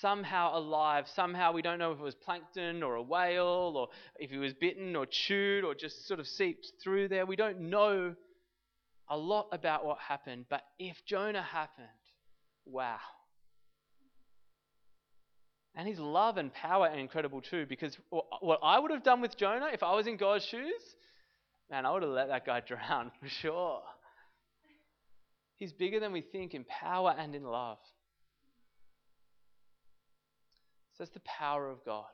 somehow 0.00 0.58
alive, 0.58 1.06
somehow 1.14 1.52
we 1.52 1.62
don't 1.62 1.78
know 1.78 1.92
if 1.92 1.98
it 1.98 2.02
was 2.02 2.14
plankton 2.14 2.82
or 2.82 2.96
a 2.96 3.02
whale 3.02 3.74
or 3.76 3.88
if 4.18 4.30
he 4.30 4.36
was 4.36 4.52
bitten 4.52 4.96
or 4.96 5.06
chewed 5.06 5.64
or 5.64 5.74
just 5.74 6.06
sort 6.06 6.20
of 6.20 6.26
seeped 6.26 6.72
through 6.82 7.08
there. 7.08 7.24
We 7.24 7.36
don't 7.36 7.70
know 7.70 8.14
a 9.08 9.16
lot 9.16 9.48
about 9.52 9.84
what 9.84 9.98
happened, 9.98 10.46
but 10.50 10.62
if 10.78 10.96
Jonah 11.06 11.42
happened, 11.42 11.88
Wow. 12.66 12.98
And 15.74 15.88
his 15.88 15.98
love 15.98 16.36
and 16.36 16.52
power 16.54 16.88
are 16.88 16.96
incredible 16.96 17.40
too, 17.40 17.66
because 17.68 17.96
what 18.10 18.60
I 18.62 18.78
would 18.78 18.92
have 18.92 19.02
done 19.02 19.20
with 19.20 19.36
Jonah 19.36 19.70
if 19.72 19.82
I 19.82 19.94
was 19.94 20.06
in 20.06 20.16
God's 20.16 20.44
shoes, 20.44 20.80
man, 21.70 21.84
I 21.84 21.92
would 21.92 22.02
have 22.02 22.12
let 22.12 22.28
that 22.28 22.46
guy 22.46 22.60
drown 22.66 23.10
for 23.20 23.28
sure. 23.28 23.82
He's 25.56 25.72
bigger 25.72 26.00
than 26.00 26.12
we 26.12 26.20
think 26.20 26.54
in 26.54 26.64
power 26.64 27.14
and 27.16 27.34
in 27.34 27.44
love. 27.44 27.78
So 30.92 31.04
that's 31.04 31.14
the 31.14 31.20
power 31.20 31.68
of 31.68 31.84
God. 31.84 32.04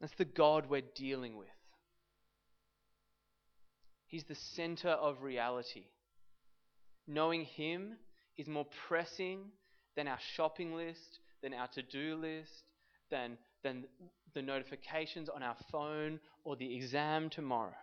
That's 0.00 0.14
the 0.18 0.24
God 0.24 0.66
we're 0.68 0.82
dealing 0.94 1.36
with. 1.36 1.48
He's 4.14 4.22
the 4.22 4.36
center 4.36 4.90
of 4.90 5.24
reality. 5.24 5.86
Knowing 7.08 7.46
Him 7.46 7.96
is 8.36 8.46
more 8.46 8.66
pressing 8.86 9.40
than 9.96 10.06
our 10.06 10.20
shopping 10.36 10.76
list, 10.76 11.18
than 11.42 11.52
our 11.52 11.66
to 11.74 11.82
do 11.82 12.14
list, 12.14 12.62
than, 13.10 13.36
than 13.64 13.86
the 14.32 14.40
notifications 14.40 15.28
on 15.28 15.42
our 15.42 15.56
phone 15.72 16.20
or 16.44 16.54
the 16.54 16.76
exam 16.76 17.28
tomorrow. 17.28 17.74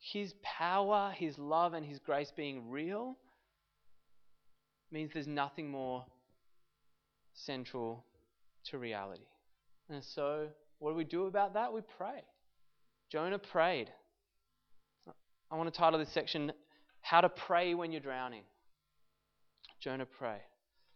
His 0.00 0.34
power, 0.42 1.14
His 1.16 1.38
love, 1.38 1.74
and 1.74 1.86
His 1.86 2.00
grace 2.00 2.32
being 2.36 2.68
real 2.68 3.16
means 4.90 5.12
there's 5.14 5.28
nothing 5.28 5.70
more 5.70 6.04
central 7.32 8.04
to 8.70 8.78
reality. 8.78 9.22
And 9.88 10.02
so, 10.02 10.48
what 10.80 10.90
do 10.90 10.96
we 10.96 11.04
do 11.04 11.26
about 11.26 11.54
that? 11.54 11.72
We 11.72 11.82
pray. 11.96 12.24
Jonah 13.12 13.38
prayed. 13.38 13.90
I 15.50 15.56
want 15.56 15.70
to 15.70 15.78
title 15.78 15.98
this 15.98 16.14
section, 16.14 16.50
How 17.02 17.20
to 17.20 17.28
Pray 17.28 17.74
When 17.74 17.92
You're 17.92 18.00
Drowning. 18.00 18.44
Jonah 19.80 20.06
prayed. 20.06 20.40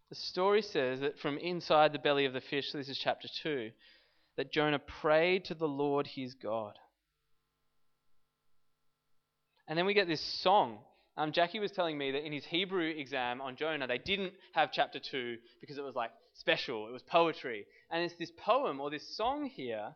The 0.08 0.14
story 0.14 0.62
says 0.62 1.00
that 1.00 1.18
from 1.18 1.36
inside 1.36 1.92
the 1.92 1.98
belly 1.98 2.24
of 2.24 2.32
the 2.32 2.40
fish, 2.40 2.72
this 2.72 2.88
is 2.88 2.96
chapter 2.96 3.28
2, 3.42 3.70
that 4.38 4.50
Jonah 4.50 4.78
prayed 4.78 5.44
to 5.46 5.54
the 5.54 5.68
Lord 5.68 6.06
his 6.06 6.32
God. 6.32 6.78
And 9.68 9.78
then 9.78 9.84
we 9.84 9.92
get 9.92 10.08
this 10.08 10.24
song. 10.42 10.78
Um, 11.18 11.32
Jackie 11.32 11.60
was 11.60 11.72
telling 11.72 11.98
me 11.98 12.12
that 12.12 12.24
in 12.24 12.32
his 12.32 12.46
Hebrew 12.46 12.88
exam 12.96 13.42
on 13.42 13.56
Jonah, 13.56 13.86
they 13.86 13.98
didn't 13.98 14.32
have 14.54 14.72
chapter 14.72 14.98
2 14.98 15.36
because 15.60 15.76
it 15.76 15.84
was 15.84 15.94
like 15.94 16.12
special, 16.32 16.88
it 16.88 16.92
was 16.92 17.02
poetry. 17.02 17.66
And 17.90 18.02
it's 18.02 18.14
this 18.18 18.32
poem 18.38 18.80
or 18.80 18.88
this 18.88 19.06
song 19.18 19.50
here 19.54 19.94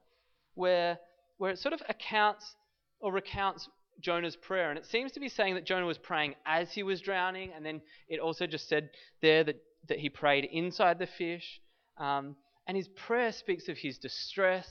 where 0.54 0.98
where 1.40 1.50
it 1.50 1.58
sort 1.58 1.72
of 1.72 1.80
accounts 1.88 2.54
or 3.00 3.10
recounts 3.10 3.66
Jonah's 3.98 4.36
prayer. 4.36 4.68
And 4.68 4.78
it 4.78 4.84
seems 4.84 5.12
to 5.12 5.20
be 5.20 5.30
saying 5.30 5.54
that 5.54 5.64
Jonah 5.64 5.86
was 5.86 5.96
praying 5.96 6.34
as 6.44 6.70
he 6.70 6.82
was 6.82 7.00
drowning, 7.00 7.52
and 7.56 7.64
then 7.64 7.80
it 8.10 8.20
also 8.20 8.46
just 8.46 8.68
said 8.68 8.90
there 9.22 9.42
that, 9.44 9.56
that 9.88 9.98
he 9.98 10.10
prayed 10.10 10.44
inside 10.44 10.98
the 10.98 11.06
fish. 11.06 11.62
Um, 11.96 12.36
and 12.66 12.76
his 12.76 12.88
prayer 12.88 13.32
speaks 13.32 13.70
of 13.70 13.78
his 13.78 13.96
distress, 13.96 14.68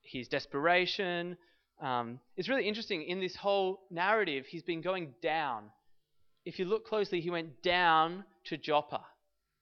his 0.00 0.28
desperation. 0.28 1.36
Um, 1.82 2.20
it's 2.38 2.48
really 2.48 2.66
interesting. 2.66 3.02
In 3.02 3.20
this 3.20 3.36
whole 3.36 3.80
narrative, 3.90 4.46
he's 4.48 4.62
been 4.62 4.80
going 4.80 5.12
down. 5.22 5.64
If 6.46 6.58
you 6.58 6.64
look 6.64 6.86
closely, 6.86 7.20
he 7.20 7.28
went 7.28 7.62
down 7.62 8.24
to 8.46 8.56
Joppa, 8.56 9.04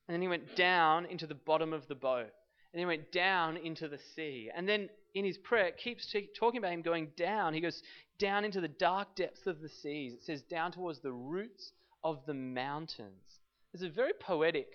and 0.06 0.14
then 0.14 0.22
he 0.22 0.28
went 0.28 0.54
down 0.54 1.06
into 1.06 1.26
the 1.26 1.34
bottom 1.34 1.72
of 1.72 1.88
the 1.88 1.96
boat, 1.96 2.30
and 2.72 2.78
he 2.78 2.86
went 2.86 3.10
down 3.10 3.56
into 3.56 3.88
the 3.88 3.98
sea. 4.14 4.48
And 4.54 4.68
then 4.68 4.90
in 5.16 5.24
his 5.24 5.38
prayer, 5.38 5.72
keeps 5.72 6.06
t- 6.12 6.28
talking 6.38 6.58
about 6.58 6.72
him 6.72 6.82
going 6.82 7.08
down. 7.16 7.54
He 7.54 7.60
goes 7.60 7.82
down 8.18 8.44
into 8.44 8.60
the 8.60 8.68
dark 8.68 9.16
depths 9.16 9.46
of 9.46 9.62
the 9.62 9.68
seas. 9.68 10.12
It 10.12 10.22
says 10.22 10.42
down 10.42 10.72
towards 10.72 11.00
the 11.00 11.10
roots 11.10 11.72
of 12.04 12.20
the 12.26 12.34
mountains. 12.34 13.40
It's 13.72 13.82
a 13.82 13.88
very 13.88 14.12
poetic 14.20 14.68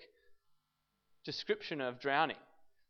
description 1.24 1.80
of 1.80 2.00
drowning. 2.00 2.36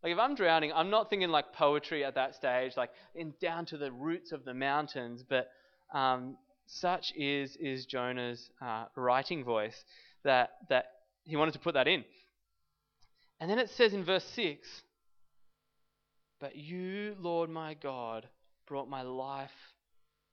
Like 0.03 0.13
if 0.13 0.19
I'm 0.19 0.35
drowning, 0.35 0.73
I'm 0.75 0.89
not 0.89 1.11
thinking 1.11 1.29
like 1.29 1.53
poetry 1.53 2.05
at 2.07 2.15
that 2.15 2.35
stage, 2.35 2.73
like 2.79 2.91
in 3.15 3.35
down 3.39 3.67
to 3.67 3.77
the 3.77 3.93
roots 3.93 4.33
of 4.33 4.47
the 4.47 4.55
mountains. 4.55 5.23
But 5.23 5.51
um, 5.93 6.39
such 6.67 7.13
is 7.15 7.55
is 7.57 7.85
Jonah's 7.85 8.49
uh, 8.63 8.87
writing 8.97 9.45
voice 9.45 9.85
that 10.25 10.53
that 10.71 10.87
he 11.25 11.37
wanted 11.37 11.53
to 11.53 11.61
put 11.61 11.75
that 11.75 11.87
in. 11.87 12.03
And 13.41 13.51
then 13.51 13.59
it 13.59 13.69
says 13.69 13.93
in 13.93 14.05
verse 14.05 14.25
six 14.25 14.67
but 16.43 16.57
you, 16.57 17.15
Lord 17.21 17.49
my 17.49 17.75
God, 17.75 18.29
brought 18.67 18.89
my 18.89 19.03
life 19.03 19.49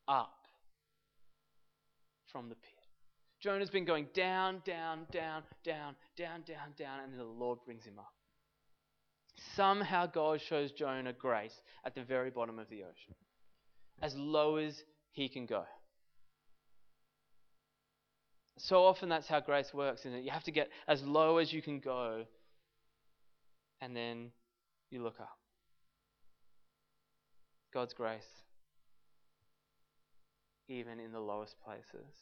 up 0.08 0.34
from 2.32 2.50
the 2.50 2.56
pit. 2.56 2.74
Jonah's 3.40 3.70
been 3.70 3.86
going 3.86 4.08
down, 4.16 4.64
down, 4.66 5.06
down, 5.12 5.44
down, 5.64 5.96
down, 6.18 6.42
down, 6.48 6.74
down, 6.80 7.00
and 7.04 7.14
then 7.14 7.20
the 7.20 7.24
Lord 7.24 7.60
brings 7.64 7.86
him 7.86 8.00
up. 8.00 8.12
Somehow 9.56 10.08
God 10.08 10.42
shows 10.42 10.72
Jonah 10.72 11.14
grace 11.14 11.54
at 11.86 11.94
the 11.94 12.04
very 12.04 12.32
bottom 12.32 12.58
of 12.58 12.68
the 12.70 12.82
ocean, 12.82 13.14
as 14.02 14.16
low 14.16 14.56
as 14.56 14.82
he 15.12 15.30
can 15.30 15.46
go. 15.46 15.64
So 18.58 18.84
often 18.84 19.10
that's 19.10 19.28
how 19.28 19.42
grace 19.42 19.72
works, 19.76 20.02
isn't 20.02 20.16
it? 20.16 20.24
You 20.24 20.32
have 20.32 20.44
to 20.46 20.52
get 20.52 20.70
as 20.88 21.04
low 21.04 21.38
as 21.38 21.54
you 21.54 21.62
can 21.62 21.80
go, 21.80 22.26
and 23.80 23.96
then 23.96 24.32
you 24.90 25.04
look 25.04 25.20
up. 25.20 25.39
God's 27.74 27.94
grace, 27.94 28.28
even 30.68 31.00
in 31.00 31.12
the 31.12 31.20
lowest 31.20 31.56
places. 31.64 32.14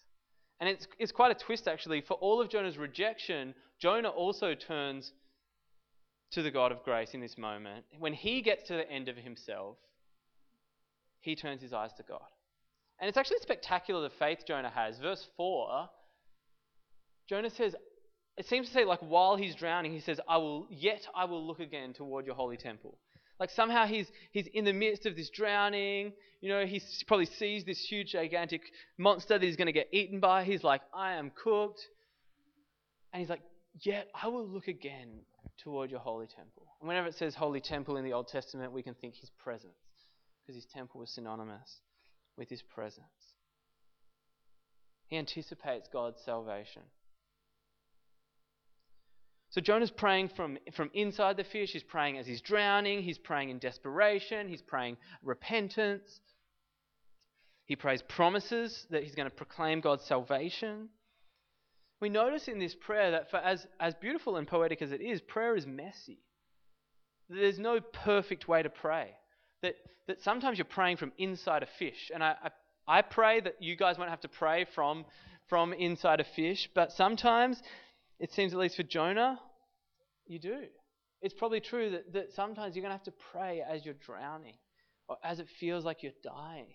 And 0.59 0.69
it's, 0.69 0.87
it's 0.97 1.11
quite 1.11 1.31
a 1.31 1.35
twist, 1.35 1.67
actually. 1.67 2.01
For 2.01 2.15
all 2.15 2.41
of 2.41 2.49
Jonah's 2.49 2.77
rejection, 2.77 3.53
Jonah 3.79 4.09
also 4.09 4.55
turns 4.55 5.11
to 6.31 6.41
the 6.41 6.51
God 6.51 6.71
of 6.71 6.83
grace 6.83 7.13
in 7.13 7.21
this 7.21 7.37
moment. 7.37 7.85
When 7.99 8.13
he 8.13 8.41
gets 8.41 8.67
to 8.67 8.73
the 8.73 8.89
end 8.89 9.07
of 9.07 9.15
himself, 9.15 9.77
he 11.21 11.35
turns 11.35 11.61
his 11.61 11.73
eyes 11.73 11.91
to 11.97 12.03
God. 12.03 12.25
And 12.99 13.07
it's 13.07 13.17
actually 13.17 13.37
spectacular 13.41 14.01
the 14.01 14.15
faith 14.17 14.39
Jonah 14.47 14.71
has. 14.71 14.97
Verse 14.97 15.25
4, 15.37 15.89
Jonah 17.29 17.51
says, 17.51 17.75
it 18.37 18.45
seems 18.47 18.67
to 18.67 18.73
say, 18.73 18.85
like, 18.85 18.99
while 18.99 19.35
he's 19.35 19.55
drowning, 19.55 19.91
he 19.91 19.99
says, 19.99 20.19
I 20.27 20.37
will, 20.37 20.67
yet 20.69 21.01
I 21.15 21.25
will 21.25 21.45
look 21.45 21.59
again 21.59 21.93
toward 21.93 22.25
your 22.25 22.35
holy 22.35 22.57
temple. 22.57 22.97
Like 23.39 23.51
somehow 23.51 23.85
he's 23.85 24.07
he's 24.31 24.47
in 24.47 24.65
the 24.65 24.73
midst 24.73 25.05
of 25.05 25.15
this 25.15 25.29
drowning. 25.29 26.13
You 26.41 26.49
know, 26.49 26.65
he 26.65 26.81
probably 27.07 27.25
sees 27.25 27.65
this 27.65 27.79
huge, 27.79 28.11
gigantic 28.11 28.61
monster 28.97 29.37
that 29.37 29.43
he's 29.43 29.55
going 29.55 29.67
to 29.67 29.71
get 29.71 29.87
eaten 29.91 30.19
by. 30.19 30.43
He's 30.43 30.63
like, 30.63 30.81
I 30.93 31.13
am 31.13 31.31
cooked. 31.31 31.81
And 33.13 33.19
he's 33.19 33.29
like, 33.29 33.41
Yet 33.81 34.07
I 34.19 34.27
will 34.27 34.47
look 34.47 34.67
again 34.67 35.21
toward 35.63 35.91
your 35.91 35.99
holy 35.99 36.27
temple. 36.27 36.63
And 36.79 36.87
whenever 36.87 37.07
it 37.07 37.15
says 37.15 37.35
holy 37.35 37.61
temple 37.61 37.97
in 37.97 38.05
the 38.05 38.13
Old 38.13 38.27
Testament, 38.27 38.71
we 38.71 38.83
can 38.83 38.93
think 38.95 39.15
his 39.15 39.29
presence, 39.43 39.73
because 40.41 40.55
his 40.55 40.71
temple 40.73 40.99
was 40.99 41.11
synonymous 41.11 41.81
with 42.37 42.49
his 42.49 42.61
presence. 42.61 43.05
He 45.07 45.17
anticipates 45.17 45.87
God's 45.91 46.21
salvation. 46.23 46.83
So 49.57 49.61
Jonah's 49.61 49.89
praying 49.89 50.29
from, 50.35 50.59
from 50.75 50.91
inside 50.93 51.35
the 51.35 51.43
fish. 51.43 51.71
He's 51.71 51.81
praying 51.81 52.19
as 52.19 52.27
he's 52.27 52.41
drowning. 52.41 53.01
He's 53.01 53.17
praying 53.17 53.49
in 53.49 53.57
desperation. 53.57 54.47
He's 54.47 54.61
praying 54.61 54.97
repentance. 55.23 56.19
He 57.65 57.75
prays 57.75 58.03
promises 58.03 58.85
that 58.91 59.01
he's 59.01 59.15
going 59.15 59.27
to 59.27 59.35
proclaim 59.35 59.81
God's 59.81 60.03
salvation. 60.03 60.89
We 61.99 62.09
notice 62.09 62.47
in 62.47 62.59
this 62.59 62.75
prayer 62.75 63.09
that 63.09 63.31
for 63.31 63.37
as, 63.37 63.65
as 63.79 63.95
beautiful 63.95 64.35
and 64.35 64.47
poetic 64.47 64.83
as 64.83 64.91
it 64.91 65.01
is, 65.01 65.21
prayer 65.21 65.55
is 65.55 65.65
messy. 65.65 66.19
There's 67.27 67.57
no 67.57 67.79
perfect 67.81 68.47
way 68.47 68.61
to 68.61 68.69
pray. 68.69 69.09
That, 69.63 69.73
that 70.05 70.21
sometimes 70.21 70.59
you're 70.59 70.65
praying 70.65 70.97
from 70.97 71.13
inside 71.17 71.63
a 71.63 71.67
fish. 71.79 72.11
And 72.13 72.23
I, 72.23 72.35
I, 72.43 72.99
I 72.99 73.01
pray 73.01 73.39
that 73.39 73.55
you 73.59 73.75
guys 73.75 73.97
won't 73.97 74.11
have 74.11 74.21
to 74.21 74.29
pray 74.29 74.67
from, 74.75 75.03
from 75.49 75.73
inside 75.73 76.19
a 76.19 76.25
fish, 76.35 76.69
but 76.75 76.91
sometimes 76.91 77.59
it 78.19 78.31
seems, 78.31 78.53
at 78.53 78.59
least 78.59 78.75
for 78.75 78.83
Jonah, 78.83 79.39
you 80.29 80.39
do. 80.39 80.63
It's 81.21 81.33
probably 81.33 81.59
true 81.59 81.91
that, 81.91 82.13
that 82.13 82.33
sometimes 82.33 82.75
you're 82.75 82.83
going 82.83 82.91
to 82.91 82.97
have 82.97 83.03
to 83.03 83.13
pray 83.31 83.63
as 83.67 83.85
you're 83.85 83.95
drowning 83.95 84.55
or 85.07 85.17
as 85.23 85.39
it 85.39 85.47
feels 85.59 85.83
like 85.83 86.03
you're 86.03 86.11
dying. 86.23 86.67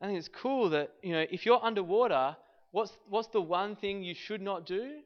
I 0.00 0.06
think 0.06 0.18
it's 0.18 0.28
cool 0.28 0.70
that, 0.70 0.92
you 1.02 1.12
know, 1.12 1.24
if 1.30 1.44
you're 1.44 1.62
underwater, 1.62 2.36
what's, 2.70 2.92
what's 3.08 3.28
the 3.28 3.40
one 3.40 3.76
thing 3.76 4.02
you 4.02 4.14
should 4.14 4.40
not 4.40 4.64
do? 4.64 5.00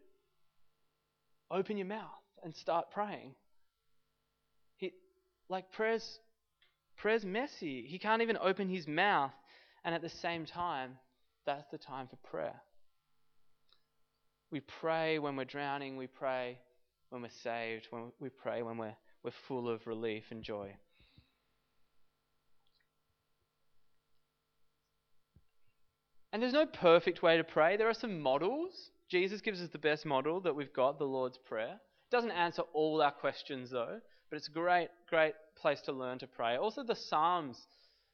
Open 1.50 1.76
your 1.76 1.86
mouth 1.86 2.08
and 2.42 2.54
start 2.54 2.90
praying. 2.90 3.34
He, 4.76 4.92
like 5.48 5.72
prayer's, 5.72 6.18
prayer's 6.96 7.24
messy. 7.24 7.84
He 7.86 7.98
can't 7.98 8.22
even 8.22 8.36
open 8.40 8.68
his 8.68 8.86
mouth, 8.86 9.32
and 9.84 9.94
at 9.94 10.02
the 10.02 10.08
same 10.08 10.44
time, 10.44 10.98
that's 11.46 11.70
the 11.70 11.78
time 11.78 12.08
for 12.08 12.16
prayer. 12.16 12.60
We 14.52 14.60
pray 14.60 15.18
when 15.18 15.34
we're 15.34 15.44
drowning, 15.46 15.96
we 15.96 16.06
pray 16.06 16.58
when 17.08 17.22
we're 17.22 17.30
saved, 17.42 17.88
when 17.90 18.12
we 18.20 18.28
pray 18.28 18.62
when 18.62 18.76
we're, 18.76 18.94
we're 19.24 19.32
full 19.48 19.68
of 19.68 19.86
relief 19.86 20.24
and 20.30 20.42
joy. 20.42 20.74
And 26.32 26.42
there's 26.42 26.52
no 26.52 26.66
perfect 26.66 27.22
way 27.22 27.38
to 27.38 27.44
pray. 27.44 27.76
There 27.76 27.88
are 27.88 27.94
some 27.94 28.20
models. 28.20 28.90
Jesus 29.08 29.40
gives 29.40 29.60
us 29.60 29.68
the 29.70 29.78
best 29.78 30.04
model 30.06 30.40
that 30.40 30.54
we've 30.54 30.72
got, 30.72 30.98
the 30.98 31.04
Lord's 31.04 31.38
Prayer. 31.38 31.74
It 31.74 32.14
doesn't 32.14 32.30
answer 32.30 32.62
all 32.74 33.02
our 33.02 33.10
questions, 33.10 33.70
though, 33.70 34.00
but 34.30 34.36
it's 34.36 34.48
a 34.48 34.52
great, 34.52 34.88
great 35.08 35.34
place 35.56 35.80
to 35.82 35.92
learn 35.92 36.18
to 36.18 36.26
pray. 36.26 36.56
Also, 36.56 36.82
the 36.82 36.94
Psalms. 36.94 37.66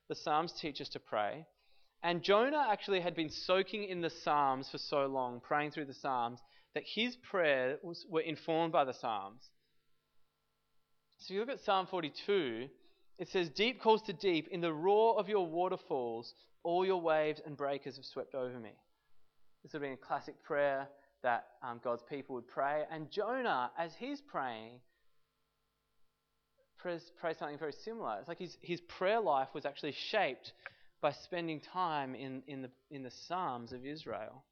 The 0.09 0.17
Psalms 0.17 0.53
teach 0.53 0.81
us 0.81 0.89
to 0.91 1.01
pray. 1.01 1.47
And 2.03 2.23
Jonah 2.23 2.67
actually 2.71 3.01
had 3.01 3.17
been 3.17 3.31
soaking 3.31 3.85
in 3.85 4.01
the 4.01 4.11
Psalms 4.11 4.69
for 4.71 4.79
so 4.79 5.07
long, 5.07 5.41
praying 5.41 5.73
through 5.73 5.87
the 5.87 5.95
Psalms, 5.95 6.41
that 6.75 6.85
his 6.87 7.17
prayers 7.17 7.81
were 8.09 8.21
informed 8.21 8.73
by 8.73 8.85
the 8.85 8.95
Psalms. 8.95 9.43
So 11.19 11.25
if 11.27 11.35
you 11.35 11.41
look 11.41 11.49
at 11.49 11.65
Psalm 11.65 11.89
42, 11.91 12.69
it 13.19 13.29
says, 13.29 13.49
Deep 13.51 13.81
calls 13.81 14.03
to 14.03 14.13
deep, 14.13 14.49
in 14.49 14.61
the 14.61 14.73
roar 14.73 15.19
of 15.19 15.29
your 15.29 15.47
waterfalls, 15.47 16.33
all 16.63 16.87
your 16.87 17.01
waves 17.01 17.41
and 17.45 17.57
breakers 17.57 17.97
have 17.97 18.05
swept 18.05 18.35
over 18.35 18.59
me. 18.59 18.71
This 19.63 19.73
would 19.73 19.83
have 19.83 19.91
been 19.91 19.99
a 20.01 20.07
classic 20.07 20.41
prayer 20.45 20.89
that 21.25 21.47
um, 21.65 21.81
God's 21.83 22.03
people 22.09 22.37
would 22.37 22.47
pray. 22.47 22.85
And 22.93 23.11
Jonah, 23.11 23.73
as 23.77 23.91
he's 23.99 24.21
praying, 24.21 24.75
prays, 26.79 27.11
prays 27.21 27.37
something 27.39 27.59
very 27.59 27.75
similar. 27.85 28.19
It's 28.21 28.29
like 28.29 28.39
his, 28.39 28.57
his 28.63 28.81
prayer 28.83 29.21
life 29.21 29.49
was 29.53 29.67
actually 29.67 29.95
shaped 30.11 30.53
by 31.01 31.13
spending 31.13 31.61
time 31.61 32.15
in, 32.15 32.43
in, 32.47 32.63
the, 32.63 32.71
in 32.91 33.03
the 33.03 33.11
Psalms 33.11 33.73
of 33.73 33.85
Israel. 33.85 34.45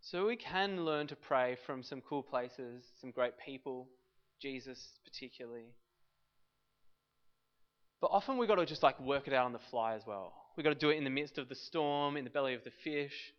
So 0.00 0.26
we 0.26 0.36
can 0.36 0.84
learn 0.84 1.06
to 1.08 1.16
pray 1.16 1.56
from 1.66 1.82
some 1.82 2.00
cool 2.00 2.22
places, 2.22 2.84
some 3.00 3.10
great 3.10 3.32
people, 3.44 3.88
Jesus 4.40 4.78
particularly. 5.04 5.74
But 8.00 8.10
often 8.12 8.36
we've 8.36 8.48
got 8.48 8.56
to 8.56 8.66
just 8.66 8.82
like 8.82 9.00
work 9.00 9.26
it 9.26 9.32
out 9.32 9.46
on 9.46 9.52
the 9.52 9.58
fly 9.70 9.94
as 9.94 10.02
well. 10.06 10.34
We've 10.56 10.64
got 10.64 10.70
to 10.70 10.78
do 10.78 10.90
it 10.90 10.98
in 10.98 11.04
the 11.04 11.10
midst 11.10 11.38
of 11.38 11.48
the 11.48 11.54
storm, 11.54 12.16
in 12.16 12.24
the 12.24 12.30
belly 12.30 12.54
of 12.54 12.62
the 12.64 12.70
fish. 12.84 13.32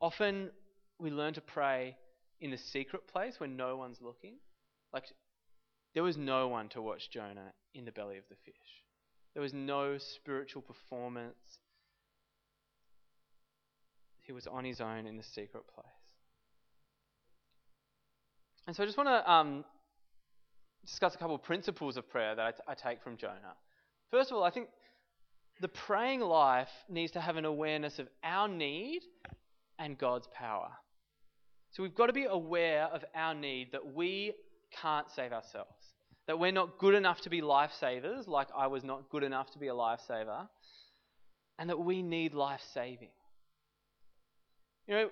Often 0.00 0.50
we 0.98 1.10
learn 1.10 1.34
to 1.34 1.40
pray 1.40 1.96
in 2.40 2.50
the 2.50 2.58
secret 2.58 3.06
place 3.06 3.38
when 3.38 3.56
no 3.56 3.76
one's 3.76 3.98
looking. 4.02 4.34
Like 4.92 5.04
there 5.94 6.02
was 6.02 6.16
no 6.16 6.48
one 6.48 6.68
to 6.70 6.82
watch 6.82 7.10
Jonah 7.10 7.52
in 7.74 7.84
the 7.84 7.92
belly 7.92 8.18
of 8.18 8.24
the 8.28 8.36
fish. 8.44 8.54
There 9.32 9.42
was 9.42 9.52
no 9.52 9.96
spiritual 9.98 10.62
performance. 10.62 11.58
He 14.22 14.32
was 14.32 14.46
on 14.46 14.64
his 14.64 14.80
own 14.80 15.06
in 15.06 15.16
the 15.16 15.22
secret 15.22 15.64
place. 15.74 15.86
And 18.66 18.74
so 18.74 18.82
I 18.82 18.86
just 18.86 18.96
want 18.96 19.08
to 19.08 19.30
um, 19.30 19.64
discuss 20.86 21.14
a 21.14 21.18
couple 21.18 21.34
of 21.34 21.42
principles 21.42 21.96
of 21.96 22.08
prayer 22.08 22.34
that 22.34 22.44
I, 22.44 22.50
t- 22.50 22.62
I 22.68 22.74
take 22.74 23.02
from 23.02 23.16
Jonah. 23.16 23.54
First 24.10 24.30
of 24.30 24.36
all, 24.36 24.44
I 24.44 24.50
think 24.50 24.68
the 25.60 25.68
praying 25.68 26.20
life 26.20 26.70
needs 26.88 27.12
to 27.12 27.20
have 27.20 27.36
an 27.36 27.44
awareness 27.44 27.98
of 27.98 28.08
our 28.22 28.48
need 28.48 29.02
and 29.78 29.98
God's 29.98 30.28
power. 30.32 30.70
So 31.72 31.82
we've 31.82 31.94
got 31.94 32.06
to 32.06 32.12
be 32.12 32.24
aware 32.24 32.84
of 32.84 33.04
our 33.14 33.34
need 33.34 33.72
that 33.72 33.94
we 33.94 34.32
can't 34.80 35.10
save 35.10 35.32
ourselves. 35.32 35.83
That 36.26 36.38
we're 36.38 36.52
not 36.52 36.78
good 36.78 36.94
enough 36.94 37.20
to 37.22 37.30
be 37.30 37.42
lifesavers, 37.42 38.26
like 38.26 38.48
I 38.56 38.66
was 38.66 38.82
not 38.82 39.10
good 39.10 39.22
enough 39.22 39.50
to 39.52 39.58
be 39.58 39.68
a 39.68 39.74
lifesaver, 39.74 40.48
and 41.58 41.68
that 41.70 41.78
we 41.78 42.02
need 42.02 42.34
life 42.34 42.62
saving. 42.72 43.10
You 44.86 44.94
know, 44.94 45.10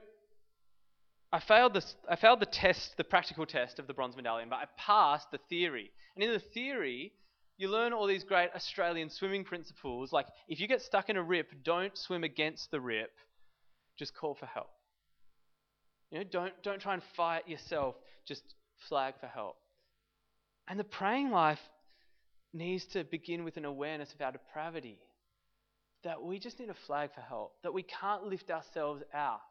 I 1.33 1.41
failed, 1.41 1.75
this, 1.75 1.95
I 2.09 2.17
failed 2.17 2.41
the 2.41 2.47
test, 2.47 2.97
the 2.97 3.05
practical 3.05 3.47
test 3.47 3.79
of 3.79 3.87
the 3.87 3.95
bronze 3.95 4.17
medallion, 4.17 4.49
but 4.51 4.57
I 4.57 4.65
passed 4.77 5.31
the 5.31 5.39
theory. 5.49 5.91
And 6.15 6.23
in 6.23 6.31
the 6.31 6.39
theory, 6.39 7.13
you 7.57 7.69
learn 7.69 7.93
all 7.93 8.07
these 8.07 8.25
great 8.25 8.51
Australian 8.55 9.09
swimming 9.09 9.45
principles, 9.45 10.13
like 10.13 10.27
if 10.49 10.61
you 10.61 10.69
get 10.69 10.83
stuck 10.83 11.09
in 11.09 11.17
a 11.17 11.23
rip, 11.23 11.51
don't 11.65 11.97
swim 11.97 12.25
against 12.25 12.71
the 12.71 12.81
rip, 12.81 13.13
just 13.99 14.15
call 14.15 14.35
for 14.35 14.47
help. 14.47 14.71
You 16.11 16.19
know, 16.19 16.25
don't, 16.25 16.53
don't 16.63 16.81
try 16.81 16.95
and 16.95 17.03
fight 17.17 17.49
yourself, 17.49 17.95
just 18.27 18.43
flag 18.89 19.15
for 19.21 19.27
help. 19.27 19.57
And 20.73 20.81
the 20.81 20.85
praying 20.85 21.31
life 21.31 21.61
needs 22.55 22.87
to 22.95 23.05
begin 23.05 23.45
with 23.45 23.59
an 23.59 23.67
awareness 23.67 24.15
of 24.15 24.23
our 24.23 24.33
depravity. 24.33 24.99
That 26.03 26.23
we 26.23 26.39
just 26.39 26.59
need 26.59 26.71
a 26.71 26.87
flag 26.87 27.11
for 27.15 27.21
help. 27.21 27.53
That 27.63 27.75
we 27.75 27.83
can't 27.83 28.25
lift 28.25 28.51
ourselves 28.51 29.03
out. 29.13 29.43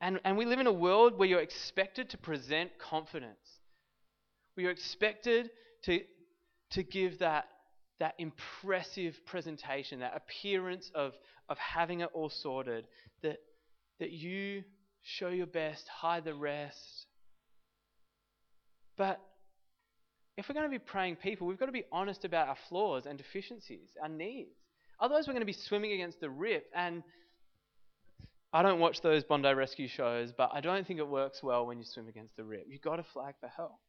And, 0.00 0.18
and 0.24 0.36
we 0.36 0.46
live 0.46 0.58
in 0.58 0.66
a 0.66 0.72
world 0.72 1.16
where 1.16 1.28
you're 1.28 1.38
expected 1.38 2.10
to 2.10 2.18
present 2.18 2.72
confidence. 2.80 3.60
Where 4.54 4.62
you're 4.62 4.72
expected 4.72 5.50
to, 5.84 6.00
to 6.72 6.82
give 6.82 7.20
that, 7.20 7.44
that 8.00 8.16
impressive 8.18 9.14
presentation, 9.26 10.00
that 10.00 10.16
appearance 10.16 10.90
of, 10.92 11.12
of 11.48 11.56
having 11.56 12.00
it 12.00 12.08
all 12.14 12.30
sorted, 12.30 12.88
that, 13.22 13.38
that 14.00 14.10
you 14.10 14.64
show 15.02 15.28
your 15.28 15.46
best, 15.46 15.86
hide 15.86 16.24
the 16.24 16.34
rest. 16.34 17.06
But 19.02 19.20
if 20.36 20.48
we're 20.48 20.54
going 20.54 20.70
to 20.70 20.70
be 20.70 20.78
praying 20.78 21.16
people, 21.16 21.48
we've 21.48 21.58
got 21.58 21.66
to 21.66 21.72
be 21.72 21.86
honest 21.90 22.24
about 22.24 22.46
our 22.46 22.56
flaws 22.68 23.04
and 23.04 23.18
deficiencies, 23.18 23.88
our 24.00 24.08
needs. 24.08 24.54
Otherwise, 25.00 25.26
we're 25.26 25.32
going 25.32 25.40
to 25.40 25.44
be 25.44 25.52
swimming 25.52 25.90
against 25.90 26.20
the 26.20 26.30
rip. 26.30 26.66
And 26.72 27.02
I 28.52 28.62
don't 28.62 28.78
watch 28.78 29.00
those 29.00 29.24
Bondi 29.24 29.52
rescue 29.54 29.88
shows, 29.88 30.30
but 30.30 30.50
I 30.54 30.60
don't 30.60 30.86
think 30.86 31.00
it 31.00 31.08
works 31.08 31.42
well 31.42 31.66
when 31.66 31.78
you 31.78 31.84
swim 31.84 32.06
against 32.06 32.36
the 32.36 32.44
rip. 32.44 32.66
You've 32.68 32.80
got 32.80 32.94
to 32.94 33.02
flag 33.12 33.34
for 33.40 33.48
help. 33.48 33.80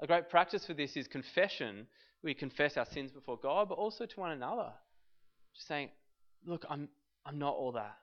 A 0.00 0.08
great 0.08 0.28
practice 0.28 0.66
for 0.66 0.74
this 0.74 0.96
is 0.96 1.06
confession. 1.06 1.86
We 2.24 2.34
confess 2.34 2.76
our 2.76 2.86
sins 2.86 3.12
before 3.12 3.38
God, 3.40 3.68
but 3.68 3.76
also 3.76 4.06
to 4.06 4.20
one 4.20 4.32
another. 4.32 4.72
Just 5.54 5.68
saying, 5.68 5.90
look, 6.44 6.64
I'm, 6.68 6.88
I'm 7.24 7.38
not 7.38 7.54
all 7.54 7.70
that. 7.72 7.96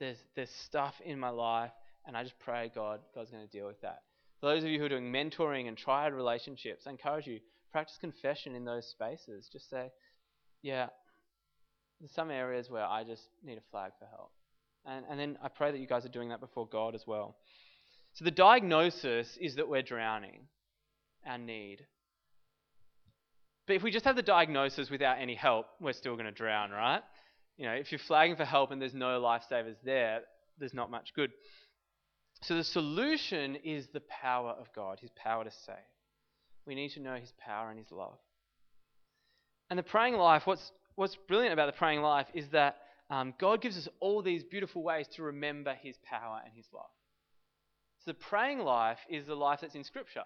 There's, 0.00 0.18
there's 0.34 0.50
stuff 0.50 0.94
in 1.04 1.20
my 1.20 1.28
life, 1.28 1.70
and 2.04 2.16
I 2.16 2.24
just 2.24 2.40
pray 2.40 2.72
God, 2.74 2.98
God's 3.14 3.30
going 3.30 3.46
to 3.46 3.56
deal 3.56 3.68
with 3.68 3.80
that. 3.82 4.00
For 4.42 4.52
those 4.52 4.64
of 4.64 4.70
you 4.70 4.80
who 4.80 4.86
are 4.86 4.88
doing 4.88 5.12
mentoring 5.12 5.68
and 5.68 5.78
triad 5.78 6.12
relationships, 6.12 6.82
I 6.88 6.90
encourage 6.90 7.28
you, 7.28 7.38
practice 7.70 7.96
confession 8.00 8.56
in 8.56 8.64
those 8.64 8.84
spaces. 8.88 9.48
Just 9.52 9.70
say, 9.70 9.92
yeah, 10.62 10.88
there's 12.00 12.10
some 12.10 12.28
areas 12.28 12.68
where 12.68 12.84
I 12.84 13.04
just 13.04 13.22
need 13.44 13.56
a 13.56 13.62
flag 13.70 13.92
for 14.00 14.06
help. 14.06 14.32
And, 14.84 15.04
and 15.08 15.20
then 15.20 15.38
I 15.44 15.48
pray 15.48 15.70
that 15.70 15.78
you 15.78 15.86
guys 15.86 16.04
are 16.04 16.08
doing 16.08 16.30
that 16.30 16.40
before 16.40 16.66
God 16.66 16.96
as 16.96 17.04
well. 17.06 17.36
So 18.14 18.24
the 18.24 18.32
diagnosis 18.32 19.38
is 19.40 19.54
that 19.54 19.68
we're 19.68 19.82
drowning, 19.82 20.48
our 21.24 21.38
need. 21.38 21.86
But 23.68 23.76
if 23.76 23.84
we 23.84 23.92
just 23.92 24.06
have 24.06 24.16
the 24.16 24.22
diagnosis 24.22 24.90
without 24.90 25.18
any 25.20 25.36
help, 25.36 25.66
we're 25.80 25.92
still 25.92 26.14
going 26.14 26.26
to 26.26 26.32
drown, 26.32 26.72
right? 26.72 27.02
You 27.58 27.66
know, 27.66 27.74
if 27.74 27.92
you're 27.92 28.00
flagging 28.00 28.34
for 28.34 28.44
help 28.44 28.72
and 28.72 28.82
there's 28.82 28.92
no 28.92 29.20
lifesavers 29.20 29.76
there, 29.84 30.22
there's 30.58 30.74
not 30.74 30.90
much 30.90 31.14
good. 31.14 31.30
So 32.42 32.56
the 32.56 32.64
solution 32.64 33.56
is 33.56 33.86
the 33.88 34.00
power 34.00 34.50
of 34.50 34.66
God, 34.74 34.98
His 35.00 35.10
power 35.10 35.44
to 35.44 35.50
save. 35.64 35.76
We 36.66 36.74
need 36.74 36.90
to 36.90 37.00
know 37.00 37.14
His 37.14 37.32
power 37.38 37.70
and 37.70 37.78
His 37.78 37.92
love. 37.92 38.18
And 39.70 39.78
the 39.78 39.84
praying 39.84 40.14
life, 40.14 40.42
what's, 40.44 40.72
what's 40.96 41.16
brilliant 41.28 41.52
about 41.52 41.66
the 41.66 41.78
praying 41.78 42.02
life 42.02 42.26
is 42.34 42.48
that 42.48 42.76
um, 43.10 43.34
God 43.38 43.62
gives 43.62 43.76
us 43.76 43.88
all 44.00 44.22
these 44.22 44.42
beautiful 44.42 44.82
ways 44.82 45.06
to 45.14 45.22
remember 45.22 45.74
His 45.74 45.96
power 46.02 46.40
and 46.44 46.52
His 46.54 46.66
love. 46.72 46.90
So 48.04 48.10
the 48.10 48.18
praying 48.18 48.58
life 48.58 48.98
is 49.08 49.26
the 49.26 49.36
life 49.36 49.60
that's 49.62 49.76
in 49.76 49.84
Scripture. 49.84 50.24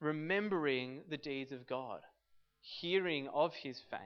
Remembering 0.00 1.00
the 1.10 1.16
deeds 1.16 1.50
of 1.50 1.66
God, 1.66 2.00
hearing 2.60 3.28
of 3.34 3.52
His 3.54 3.80
fame. 3.90 4.00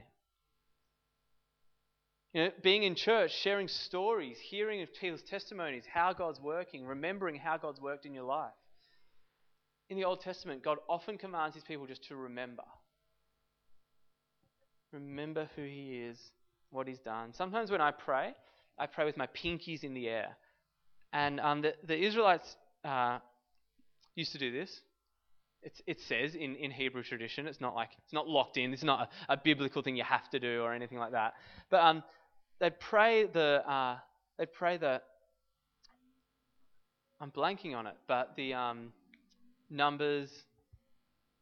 You 2.34 2.44
know, 2.44 2.50
being 2.62 2.82
in 2.82 2.94
church, 2.94 3.32
sharing 3.42 3.68
stories, 3.68 4.36
hearing 4.38 4.82
of 4.82 4.88
people's 5.00 5.22
testimonies, 5.22 5.84
how 5.92 6.12
God's 6.12 6.40
working, 6.40 6.86
remembering 6.86 7.36
how 7.36 7.56
God's 7.56 7.80
worked 7.80 8.04
in 8.04 8.12
your 8.12 8.24
life. 8.24 8.52
In 9.88 9.96
the 9.96 10.04
Old 10.04 10.20
Testament, 10.20 10.62
God 10.62 10.78
often 10.88 11.16
commands 11.16 11.54
his 11.54 11.64
people 11.64 11.86
just 11.86 12.04
to 12.08 12.16
remember. 12.16 12.64
Remember 14.92 15.48
who 15.56 15.62
he 15.62 16.02
is, 16.06 16.18
what 16.70 16.86
he's 16.86 16.98
done. 16.98 17.32
Sometimes 17.32 17.70
when 17.70 17.80
I 17.80 17.92
pray, 17.92 18.34
I 18.78 18.86
pray 18.86 19.06
with 19.06 19.16
my 19.16 19.26
pinkies 19.28 19.82
in 19.82 19.94
the 19.94 20.08
air. 20.08 20.36
And 21.12 21.40
um, 21.40 21.62
the, 21.62 21.74
the 21.86 21.98
Israelites 21.98 22.56
uh, 22.84 23.18
used 24.14 24.32
to 24.32 24.38
do 24.38 24.52
this. 24.52 24.80
It's, 25.62 25.80
it 25.86 26.00
says 26.02 26.34
in, 26.34 26.54
in 26.56 26.70
Hebrew 26.70 27.02
tradition, 27.02 27.46
it's 27.46 27.60
not 27.60 27.74
like 27.74 27.88
it's 28.04 28.12
not 28.12 28.28
locked 28.28 28.58
in. 28.58 28.72
It's 28.72 28.84
not 28.84 29.10
a, 29.28 29.32
a 29.32 29.36
biblical 29.36 29.82
thing 29.82 29.96
you 29.96 30.04
have 30.04 30.28
to 30.30 30.38
do 30.38 30.62
or 30.62 30.72
anything 30.72 30.98
like 30.98 31.12
that. 31.12 31.34
But 31.70 31.80
um, 31.80 32.02
they'd 32.60 32.78
pray 32.80 33.24
the 33.26 33.62
uh, 33.68 33.98
they'd 34.38 34.52
pray 34.52 34.76
the 34.76 35.00
I'm 37.20 37.30
blanking 37.30 37.74
on 37.74 37.86
it, 37.86 37.96
but 38.06 38.34
the 38.36 38.54
um, 38.54 38.92
numbers. 39.70 40.30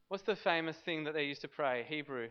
What's 0.09 0.23
the 0.25 0.37
famous 0.37 0.77
thing 0.85 1.05
that 1.05 1.15
they 1.15 1.25
used 1.25 1.43
to 1.43 1.49
pray? 1.49 1.85
Hebrew. 1.89 2.29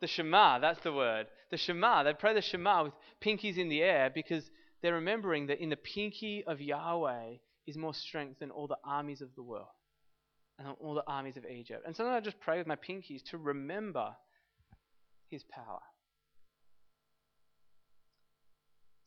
The 0.00 0.06
Shema, 0.06 0.58
that's 0.58 0.80
the 0.80 0.92
word. 0.92 1.26
The 1.50 1.56
Shema. 1.56 2.02
They 2.02 2.14
pray 2.14 2.34
the 2.34 2.42
Shema 2.42 2.84
with 2.84 2.92
pinkies 3.24 3.58
in 3.58 3.68
the 3.68 3.82
air 3.82 4.10
because 4.12 4.44
they're 4.82 4.94
remembering 4.94 5.46
that 5.46 5.60
in 5.60 5.68
the 5.68 5.76
pinky 5.76 6.42
of 6.46 6.60
Yahweh 6.60 7.36
is 7.66 7.76
more 7.76 7.94
strength 7.94 8.40
than 8.40 8.50
all 8.50 8.66
the 8.66 8.78
armies 8.84 9.20
of 9.20 9.28
the 9.36 9.42
world 9.42 9.66
and 10.58 10.68
all 10.80 10.94
the 10.94 11.04
armies 11.06 11.36
of 11.36 11.44
Egypt. 11.46 11.84
And 11.86 11.94
sometimes 11.94 12.16
I 12.16 12.20
just 12.20 12.40
pray 12.40 12.58
with 12.58 12.66
my 12.66 12.76
pinkies 12.76 13.22
to 13.30 13.38
remember 13.38 14.14
his 15.28 15.44
power. 15.44 15.80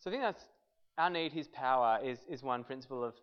So 0.04 0.10
I 0.10 0.14
think 0.14 0.24
that's 0.24 0.44
our 0.98 1.10
need, 1.10 1.32
his 1.32 1.48
power, 1.48 1.98
is, 2.04 2.20
is 2.30 2.44
one 2.44 2.66
principle 2.66 3.06
of, 3.06 3.14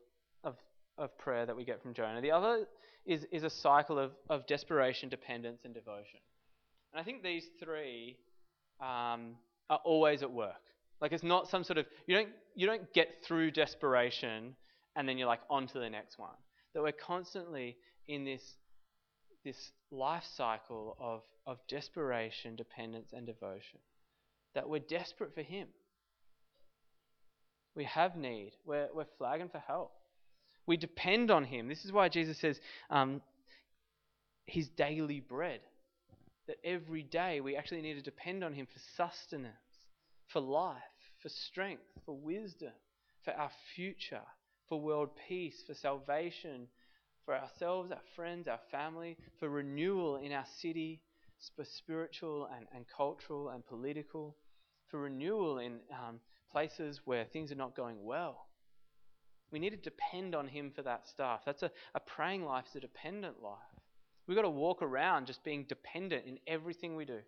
of, 0.45 0.57
of 0.97 1.17
prayer 1.19 1.45
that 1.45 1.55
we 1.55 1.63
get 1.63 1.83
from 1.83 1.93
Jonah. 1.93 2.23
The 2.23 2.31
other 2.31 2.67
is, 3.05 3.27
is 3.31 3.43
a 3.43 3.51
cycle 3.51 3.99
of, 3.99 4.13
of 4.31 4.47
desperation, 4.47 5.11
dependence, 5.11 5.61
and 5.67 5.75
devotion. 5.75 6.21
And 6.93 7.01
I 7.01 7.05
think 7.05 7.23
these 7.23 7.45
three 7.63 8.17
um, 8.81 9.37
are 9.69 9.81
always 9.85 10.23
at 10.23 10.33
work. 10.33 10.63
Like 11.03 11.13
it's 11.13 11.23
not 11.23 11.49
some 11.49 11.65
sort 11.65 11.79
of 11.79 11.87
you 12.07 12.15
don't 12.15 12.29
you 12.55 12.67
don't 12.67 12.93
get 12.93 13.09
through 13.25 13.53
desperation 13.53 14.55
and 14.97 15.09
then 15.09 15.17
you're 15.17 15.29
like 15.29 15.41
on 15.49 15.67
to 15.69 15.79
the 15.79 15.89
next 15.89 16.19
one. 16.19 16.35
That 16.75 16.83
we're 16.83 16.93
constantly 16.93 17.77
in 18.09 18.25
this 18.25 18.43
this 19.45 19.73
life 19.91 20.25
cycle 20.37 20.97
of, 21.01 21.23
of 21.47 21.59
desperation, 21.69 22.57
dependence, 22.57 23.13
and 23.15 23.25
devotion. 23.25 23.79
That 24.55 24.69
we're 24.69 24.81
desperate 24.81 25.35
for 25.35 25.43
Him. 25.43 25.69
We 27.75 27.85
have 27.85 28.17
need. 28.17 28.53
We're, 28.65 28.89
we're 28.95 29.07
flagging 29.19 29.49
for 29.49 29.59
help. 29.59 29.93
We 30.67 30.77
depend 30.77 31.31
on 31.31 31.45
Him. 31.45 31.69
This 31.69 31.85
is 31.85 31.93
why 31.93 32.09
Jesus 32.09 32.39
says 32.39 32.61
um, 32.91 33.23
His 34.47 34.69
daily 34.69 35.21
bread. 35.21 35.61
That 36.47 36.57
every 36.65 37.03
day 37.03 37.41
we 37.41 37.57
actually 37.57 37.83
need 37.83 37.95
to 37.95 38.03
depend 38.03 38.43
on 38.43 38.55
Him 38.55 38.67
for 38.67 38.81
sustenance, 38.97 39.55
for 40.29 40.41
life, 40.41 40.77
for 41.23 41.29
strength, 41.29 41.83
for 42.05 42.17
wisdom, 42.17 42.73
for 43.25 43.33
our 43.33 43.51
future, 43.75 44.23
for 44.69 44.81
world 44.81 45.11
peace, 45.29 45.63
for 45.67 45.75
salvation, 45.75 46.67
for 47.25 47.35
ourselves, 47.35 47.93
our 47.93 48.01
friends, 48.17 48.49
our 48.49 48.61
family, 48.71 49.17
for 49.39 49.49
renewal 49.49 50.17
in 50.17 50.33
our 50.33 50.47
city, 50.61 51.01
for 51.55 51.65
spiritual 51.65 52.49
and, 52.57 52.67
and 52.75 52.85
cultural 52.97 53.51
and 53.51 53.65
political, 53.67 54.37
for 54.91 55.01
renewal 55.01 55.59
in 55.59 55.79
um, 55.93 56.19
places 56.51 57.01
where 57.05 57.25
things 57.25 57.53
are 57.53 57.57
not 57.57 57.77
going 57.77 58.05
well. 58.05 58.47
We 59.51 59.59
need 59.59 59.71
to 59.71 59.77
depend 59.77 60.35
on 60.35 60.49
Him 60.49 60.71
for 60.75 60.83
that 60.83 61.09
stuff. 61.09 61.41
That's 61.45 61.63
a, 61.63 61.71
a 61.95 62.01
praying 62.01 62.45
life 62.45 62.67
is 62.71 62.77
a 62.77 62.81
dependent 62.81 63.43
life. 63.43 63.59
We've 64.27 64.37
got 64.37 64.43
to 64.43 64.51
walk 64.51 64.83
around 64.83 65.27
just 65.27 65.43
being 65.43 65.65
dependent 65.69 66.27
in 66.27 66.39
everything 66.47 66.95
we 66.95 67.05
do, 67.05 67.19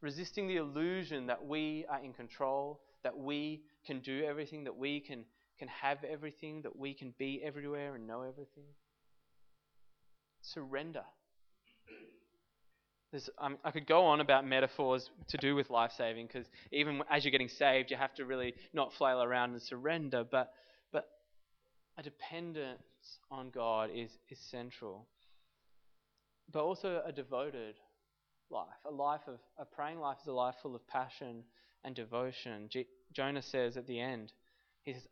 resisting 0.00 0.48
the 0.48 0.56
illusion 0.56 1.26
that 1.26 1.44
we 1.44 1.86
are 1.88 2.02
in 2.02 2.12
control, 2.12 2.80
that 3.04 3.16
we 3.16 3.62
can 3.86 4.00
do 4.00 4.24
everything, 4.24 4.64
that 4.64 4.76
we 4.76 4.98
can, 4.98 5.24
can 5.58 5.68
have 5.68 6.02
everything, 6.02 6.62
that 6.62 6.76
we 6.76 6.94
can 6.94 7.14
be 7.18 7.40
everywhere 7.44 7.94
and 7.94 8.08
know 8.08 8.22
everything. 8.22 8.64
Surrender. 10.40 11.04
Um, 13.38 13.56
I 13.64 13.70
could 13.70 13.86
go 13.86 14.04
on 14.04 14.20
about 14.20 14.46
metaphors 14.46 15.10
to 15.28 15.36
do 15.38 15.54
with 15.54 15.70
life 15.70 15.92
saving 15.96 16.26
because 16.26 16.46
even 16.72 17.02
as 17.10 17.24
you're 17.24 17.32
getting 17.32 17.48
saved, 17.48 17.90
you 17.90 17.96
have 17.96 18.14
to 18.14 18.24
really 18.24 18.54
not 18.72 18.92
flail 18.94 19.22
around 19.22 19.52
and 19.52 19.62
surrender. 19.62 20.24
But, 20.28 20.52
but 20.92 21.08
a 21.96 22.02
dependence 22.02 22.82
on 23.30 23.50
God 23.50 23.90
is, 23.94 24.10
is 24.28 24.38
central. 24.50 25.06
But 26.52 26.62
also 26.62 27.02
a 27.06 27.12
devoted 27.12 27.76
life. 28.50 28.66
A 28.84 28.90
life 28.90 29.22
of 29.28 29.38
a 29.58 29.64
praying 29.64 30.00
life 30.00 30.18
is 30.22 30.28
a 30.28 30.32
life 30.32 30.56
full 30.62 30.74
of 30.74 30.86
passion 30.88 31.44
and 31.84 31.94
devotion. 31.94 32.68
G- 32.70 32.86
Jonah 33.12 33.42
says 33.42 33.76
at 33.76 33.86
the 33.86 34.00
end, 34.00 34.32
he 34.82 34.92
says, 34.92 35.06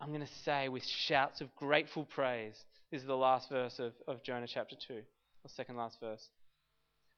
I'm 0.00 0.08
going 0.08 0.20
to 0.20 0.32
say 0.44 0.68
with 0.68 0.84
shouts 0.86 1.40
of 1.40 1.54
grateful 1.56 2.04
praise. 2.04 2.56
This 2.90 3.02
is 3.02 3.06
the 3.06 3.16
last 3.16 3.48
verse 3.50 3.78
of, 3.78 3.92
of 4.06 4.22
Jonah 4.22 4.46
chapter 4.46 4.76
2, 4.88 4.94
or 4.94 5.02
second 5.48 5.76
last 5.76 5.98
verse 6.00 6.28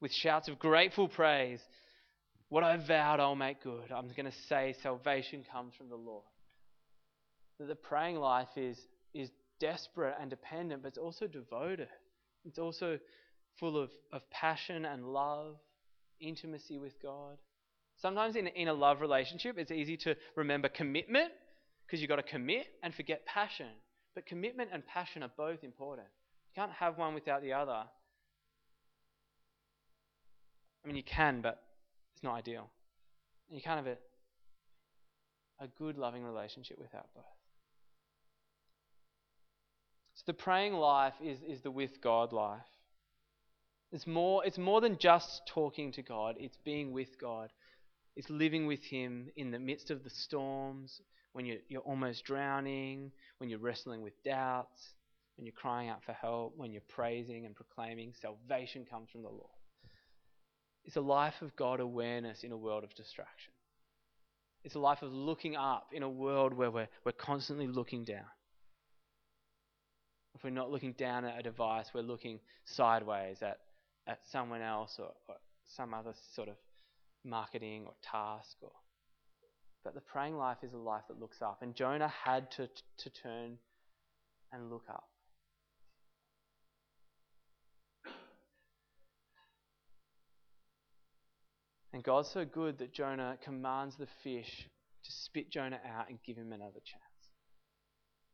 with 0.02 0.12
shouts 0.12 0.48
of 0.48 0.58
grateful 0.58 1.08
praise. 1.08 1.60
What 2.50 2.62
I 2.62 2.76
vowed, 2.76 3.20
I'll 3.20 3.34
make 3.34 3.62
good. 3.62 3.90
I'm 3.90 4.08
going 4.08 4.30
to 4.30 4.38
say 4.48 4.74
salvation 4.82 5.42
comes 5.50 5.72
from 5.74 5.88
the 5.88 5.96
Lord. 5.96 6.24
That 7.58 7.68
the 7.68 7.74
praying 7.74 8.16
life 8.16 8.48
is, 8.56 8.76
is 9.14 9.30
desperate 9.58 10.16
and 10.20 10.28
dependent, 10.28 10.82
but 10.82 10.88
it's 10.88 10.98
also 10.98 11.26
devoted. 11.26 11.88
It's 12.44 12.58
also 12.58 12.98
full 13.58 13.78
of, 13.80 13.88
of 14.12 14.28
passion 14.30 14.84
and 14.84 15.06
love, 15.06 15.56
intimacy 16.20 16.76
with 16.76 17.00
God, 17.02 17.38
Sometimes 18.02 18.34
in, 18.34 18.48
in 18.48 18.68
a 18.68 18.74
love 18.74 19.00
relationship, 19.00 19.56
it's 19.58 19.70
easy 19.70 19.96
to 19.98 20.16
remember 20.34 20.68
commitment 20.68 21.30
because 21.86 22.00
you've 22.00 22.08
got 22.08 22.16
to 22.16 22.22
commit 22.22 22.66
and 22.82 22.92
forget 22.92 23.24
passion. 23.26 23.68
But 24.14 24.26
commitment 24.26 24.70
and 24.72 24.84
passion 24.86 25.22
are 25.22 25.30
both 25.36 25.62
important. 25.62 26.08
You 26.48 26.60
can't 26.60 26.72
have 26.72 26.98
one 26.98 27.14
without 27.14 27.42
the 27.42 27.52
other. 27.52 27.84
I 30.82 30.88
mean, 30.88 30.96
you 30.96 31.02
can, 31.02 31.40
but 31.40 31.62
it's 32.14 32.22
not 32.22 32.34
ideal. 32.34 32.68
And 33.48 33.56
you 33.56 33.62
can't 33.62 33.84
have 33.84 33.86
a, 33.86 35.64
a 35.64 35.68
good, 35.78 35.96
loving 35.96 36.24
relationship 36.24 36.78
without 36.78 37.08
both. 37.14 37.24
So 40.14 40.24
the 40.26 40.34
praying 40.34 40.74
life 40.74 41.14
is, 41.22 41.38
is 41.48 41.60
the 41.62 41.70
with 41.70 42.00
God 42.00 42.32
life. 42.32 42.60
It's 43.92 44.06
more, 44.06 44.44
it's 44.44 44.58
more 44.58 44.80
than 44.80 44.96
just 44.98 45.42
talking 45.46 45.92
to 45.92 46.02
God, 46.02 46.36
it's 46.38 46.56
being 46.64 46.92
with 46.92 47.20
God. 47.20 47.50
It's 48.16 48.28
living 48.28 48.66
with 48.66 48.82
Him 48.84 49.28
in 49.36 49.50
the 49.50 49.58
midst 49.58 49.90
of 49.90 50.04
the 50.04 50.10
storms, 50.10 51.00
when 51.32 51.46
you're, 51.46 51.58
you're 51.68 51.82
almost 51.82 52.24
drowning, 52.24 53.10
when 53.38 53.48
you're 53.48 53.58
wrestling 53.58 54.02
with 54.02 54.12
doubts, 54.22 54.94
when 55.36 55.46
you're 55.46 55.54
crying 55.54 55.88
out 55.88 56.02
for 56.04 56.12
help, 56.12 56.54
when 56.56 56.72
you're 56.72 56.82
praising 56.88 57.46
and 57.46 57.54
proclaiming 57.54 58.12
salvation 58.20 58.84
comes 58.84 59.08
from 59.10 59.22
the 59.22 59.28
Lord. 59.28 59.61
It's 60.84 60.96
a 60.96 61.00
life 61.00 61.42
of 61.42 61.54
God 61.56 61.80
awareness 61.80 62.44
in 62.44 62.52
a 62.52 62.56
world 62.56 62.84
of 62.84 62.94
distraction. 62.94 63.52
It's 64.64 64.74
a 64.74 64.80
life 64.80 65.02
of 65.02 65.12
looking 65.12 65.56
up 65.56 65.88
in 65.92 66.02
a 66.02 66.08
world 66.08 66.54
where 66.54 66.70
we're, 66.70 66.88
we're 67.04 67.12
constantly 67.12 67.66
looking 67.66 68.04
down. 68.04 68.26
If 70.34 70.44
we're 70.44 70.50
not 70.50 70.70
looking 70.70 70.92
down 70.92 71.24
at 71.24 71.38
a 71.38 71.42
device, 71.42 71.86
we're 71.94 72.02
looking 72.02 72.40
sideways 72.64 73.42
at, 73.42 73.58
at 74.06 74.20
someone 74.30 74.62
else 74.62 74.96
or, 74.98 75.10
or 75.28 75.36
some 75.76 75.94
other 75.94 76.14
sort 76.34 76.48
of 76.48 76.56
marketing 77.24 77.84
or 77.86 77.92
task. 78.02 78.56
Or, 78.62 78.70
but 79.84 79.94
the 79.94 80.00
praying 80.00 80.36
life 80.36 80.58
is 80.62 80.72
a 80.72 80.78
life 80.78 81.04
that 81.08 81.20
looks 81.20 81.42
up. 81.42 81.58
And 81.60 81.74
Jonah 81.74 82.12
had 82.24 82.50
to, 82.52 82.68
to 82.98 83.10
turn 83.10 83.58
and 84.52 84.70
look 84.70 84.84
up. 84.88 85.04
And 91.92 92.02
God's 92.02 92.30
so 92.30 92.44
good 92.44 92.78
that 92.78 92.92
Jonah 92.92 93.36
commands 93.44 93.96
the 93.96 94.08
fish 94.24 94.68
to 95.04 95.12
spit 95.12 95.50
Jonah 95.50 95.80
out 95.96 96.08
and 96.08 96.18
give 96.24 96.36
him 96.36 96.52
another 96.52 96.80
chance. 96.84 97.12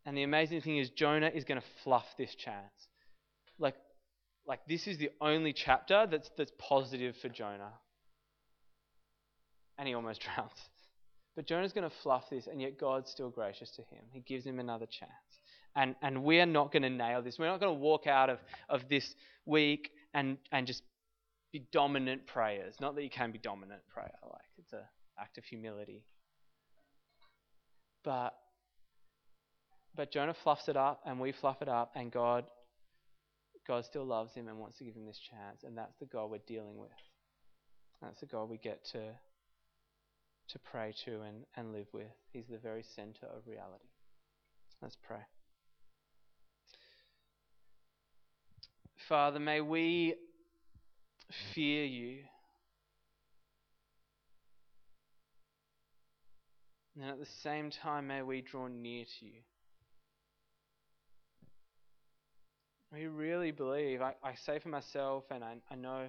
And 0.07 0.16
the 0.16 0.23
amazing 0.23 0.61
thing 0.61 0.79
is, 0.79 0.90
Jonah 0.90 1.31
is 1.35 1.44
going 1.44 1.61
to 1.61 1.66
fluff 1.85 2.07
this 2.16 2.35
chance. 2.35 2.88
Like, 3.59 3.75
like 4.47 4.61
this 4.68 4.87
is 4.87 4.99
the 4.99 5.11
only 5.21 5.53
chapter 5.53 6.07
that's, 6.11 6.31
that's 6.37 6.53
positive 6.59 7.16
for 7.21 7.29
Jonah. 7.29 7.73
And 9.77 9.88
he 9.88 9.94
almost 9.94 10.21
drowns. 10.35 10.53
But 11.37 11.47
Jonah's 11.47 11.73
going 11.73 11.88
to 11.88 11.97
fluff 12.03 12.25
this, 12.31 12.47
and 12.47 12.61
yet 12.61 12.79
God's 12.79 13.11
still 13.11 13.31
gracious 13.31 13.71
to 13.73 13.83
him. 13.83 14.03
He 14.11 14.21
gives 14.21 14.44
him 14.44 14.59
another 14.59 14.87
chance. 14.87 15.12
And, 15.77 15.94
and 16.03 16.25
we're 16.25 16.47
not 16.47 16.73
going 16.73 16.83
to 16.83 16.90
nail 16.90 17.23
this. 17.23 17.38
We're 17.38 17.47
not 17.47 17.61
going 17.61 17.77
to 17.77 17.81
walk 17.81 18.07
out 18.07 18.31
of, 18.31 18.38
of 18.68 18.88
this 18.88 19.14
week 19.47 19.90
and, 20.14 20.38
and 20.51 20.66
just 20.66 20.83
be 21.52 21.66
dominant 21.72 22.26
prayers. 22.26 22.74
Not 22.80 22.94
that 22.94 23.02
you 23.02 23.11
can 23.11 23.30
be 23.30 23.38
dominant 23.38 23.80
prayer, 23.92 24.11
like 24.22 24.40
it's 24.58 24.72
an 24.72 24.80
act 25.18 25.38
of 25.38 25.44
humility. 25.44 26.04
But 28.04 28.34
but 29.96 30.12
Jonah 30.12 30.34
fluffs 30.44 30.68
it 30.68 30.76
up 30.76 31.00
and 31.04 31.18
we 31.18 31.32
fluff 31.32 31.61
it 31.61 31.68
up 31.68 31.92
and 31.96 32.12
God 32.12 32.44
God 33.66 33.84
still 33.84 34.04
loves 34.04 34.32
him 34.34 34.48
and 34.48 34.58
wants 34.58 34.78
to 34.78 34.84
give 34.84 34.94
him 34.94 35.06
this 35.06 35.18
chance 35.18 35.64
and 35.64 35.76
that's 35.76 35.96
the 35.98 36.06
God 36.06 36.30
we're 36.30 36.38
dealing 36.46 36.78
with. 36.78 36.90
That's 38.00 38.20
the 38.20 38.26
God 38.26 38.48
we 38.48 38.58
get 38.58 38.84
to 38.92 39.00
to 40.48 40.58
pray 40.58 40.94
to 41.04 41.20
and, 41.22 41.44
and 41.56 41.72
live 41.72 41.88
with. 41.92 42.06
He's 42.32 42.46
the 42.50 42.58
very 42.58 42.82
center 42.94 43.26
of 43.26 43.46
reality. 43.46 43.88
Let's 44.80 44.96
pray. 45.06 45.18
Father, 49.08 49.40
may 49.40 49.61
we 49.61 50.14
fear 51.55 51.85
you. 51.85 52.19
And 56.97 57.11
at 57.11 57.19
the 57.19 57.27
same 57.43 57.71
time, 57.71 58.09
may 58.09 58.23
we 58.23 58.41
draw 58.41 58.67
near 58.67 59.05
to 59.05 59.27
you. 59.27 59.41
We 62.93 63.07
really 63.07 63.51
believe, 63.51 64.01
I, 64.01 64.14
I 64.25 64.35
say 64.47 64.59
for 64.59 64.71
myself, 64.71 65.25
and 65.31 65.45
I, 65.45 65.57
I 65.71 65.77
know 65.77 66.09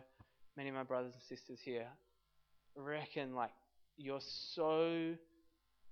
many 0.56 0.70
of 0.70 0.76
my 0.76 0.84
brothers 0.84 1.14
and 1.14 1.38
sisters 1.38 1.60
here 1.64 1.88
reckon 2.76 3.36
like 3.36 3.52
you're 3.98 4.22
so 4.54 5.16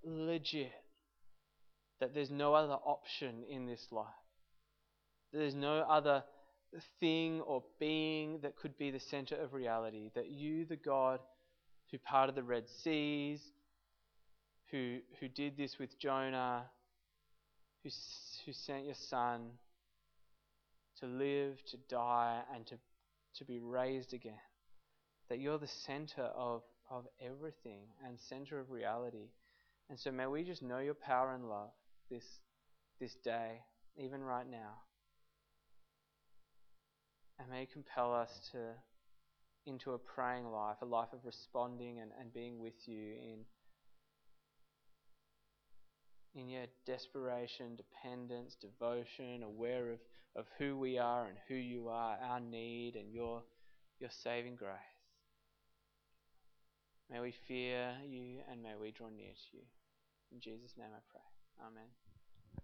legit 0.03 0.71
that 1.99 2.13
there's 2.13 2.31
no 2.31 2.53
other 2.53 2.73
option 2.73 3.43
in 3.49 3.65
this 3.65 3.85
life. 3.91 4.07
There's 5.33 5.55
no 5.55 5.79
other 5.79 6.23
thing 6.99 7.41
or 7.41 7.63
being 7.79 8.39
that 8.41 8.55
could 8.55 8.77
be 8.77 8.91
the 8.91 8.99
center 8.99 9.35
of 9.35 9.53
reality. 9.53 10.11
That 10.15 10.29
you, 10.29 10.65
the 10.65 10.75
God 10.75 11.19
who 11.91 11.97
parted 11.99 12.35
the 12.35 12.43
Red 12.43 12.65
Seas, 12.83 13.41
who, 14.71 14.99
who 15.19 15.27
did 15.27 15.57
this 15.57 15.77
with 15.79 15.97
Jonah, 15.99 16.65
who, 17.83 17.89
who 18.45 18.53
sent 18.53 18.85
your 18.85 18.95
Son 18.95 19.49
to 20.99 21.05
live, 21.05 21.57
to 21.71 21.77
die, 21.89 22.41
and 22.53 22.65
to, 22.67 22.75
to 23.35 23.45
be 23.45 23.59
raised 23.59 24.13
again. 24.13 24.33
That 25.29 25.39
you're 25.39 25.59
the 25.59 25.67
center 25.67 26.23
of, 26.23 26.63
of 26.89 27.05
everything 27.21 27.83
and 28.05 28.19
center 28.19 28.59
of 28.59 28.71
reality. 28.71 29.29
And 29.89 29.99
so 29.99 30.11
may 30.11 30.27
we 30.27 30.43
just 30.43 30.61
know 30.61 30.79
your 30.79 30.95
power 30.95 31.33
and 31.33 31.47
love 31.47 31.69
this, 32.09 32.25
this 32.99 33.15
day, 33.23 33.61
even 33.97 34.21
right 34.21 34.49
now 34.49 34.81
and 37.39 37.49
may 37.49 37.65
compel 37.65 38.13
us 38.13 38.49
to 38.51 38.57
into 39.65 39.91
a 39.91 39.97
praying 39.97 40.49
life, 40.49 40.77
a 40.81 40.85
life 40.85 41.11
of 41.11 41.19
responding 41.25 41.99
and, 41.99 42.11
and 42.19 42.33
being 42.33 42.59
with 42.59 42.87
you 42.87 43.13
in 43.13 43.39
in 46.35 46.47
your 46.49 46.65
desperation, 46.85 47.75
dependence, 47.75 48.55
devotion, 48.61 49.41
aware 49.43 49.91
of, 49.91 49.99
of 50.35 50.45
who 50.59 50.77
we 50.77 50.97
are 50.99 51.25
and 51.25 51.35
who 51.47 51.55
you 51.55 51.87
are, 51.89 52.17
our 52.23 52.39
need 52.39 52.95
and 52.95 53.11
your 53.11 53.43
your 53.99 54.09
saving 54.23 54.55
grace. 54.55 54.71
May 57.09 57.19
we 57.19 57.33
fear 57.47 57.93
you 58.07 58.39
and 58.51 58.61
may 58.61 58.73
we 58.79 58.91
draw 58.91 59.09
near 59.09 59.33
to 59.33 59.57
you. 59.57 59.63
In 60.31 60.39
Jesus' 60.39 60.73
name 60.77 60.89
I 60.93 61.01
pray. 61.09 61.65
Amen. 61.65 62.06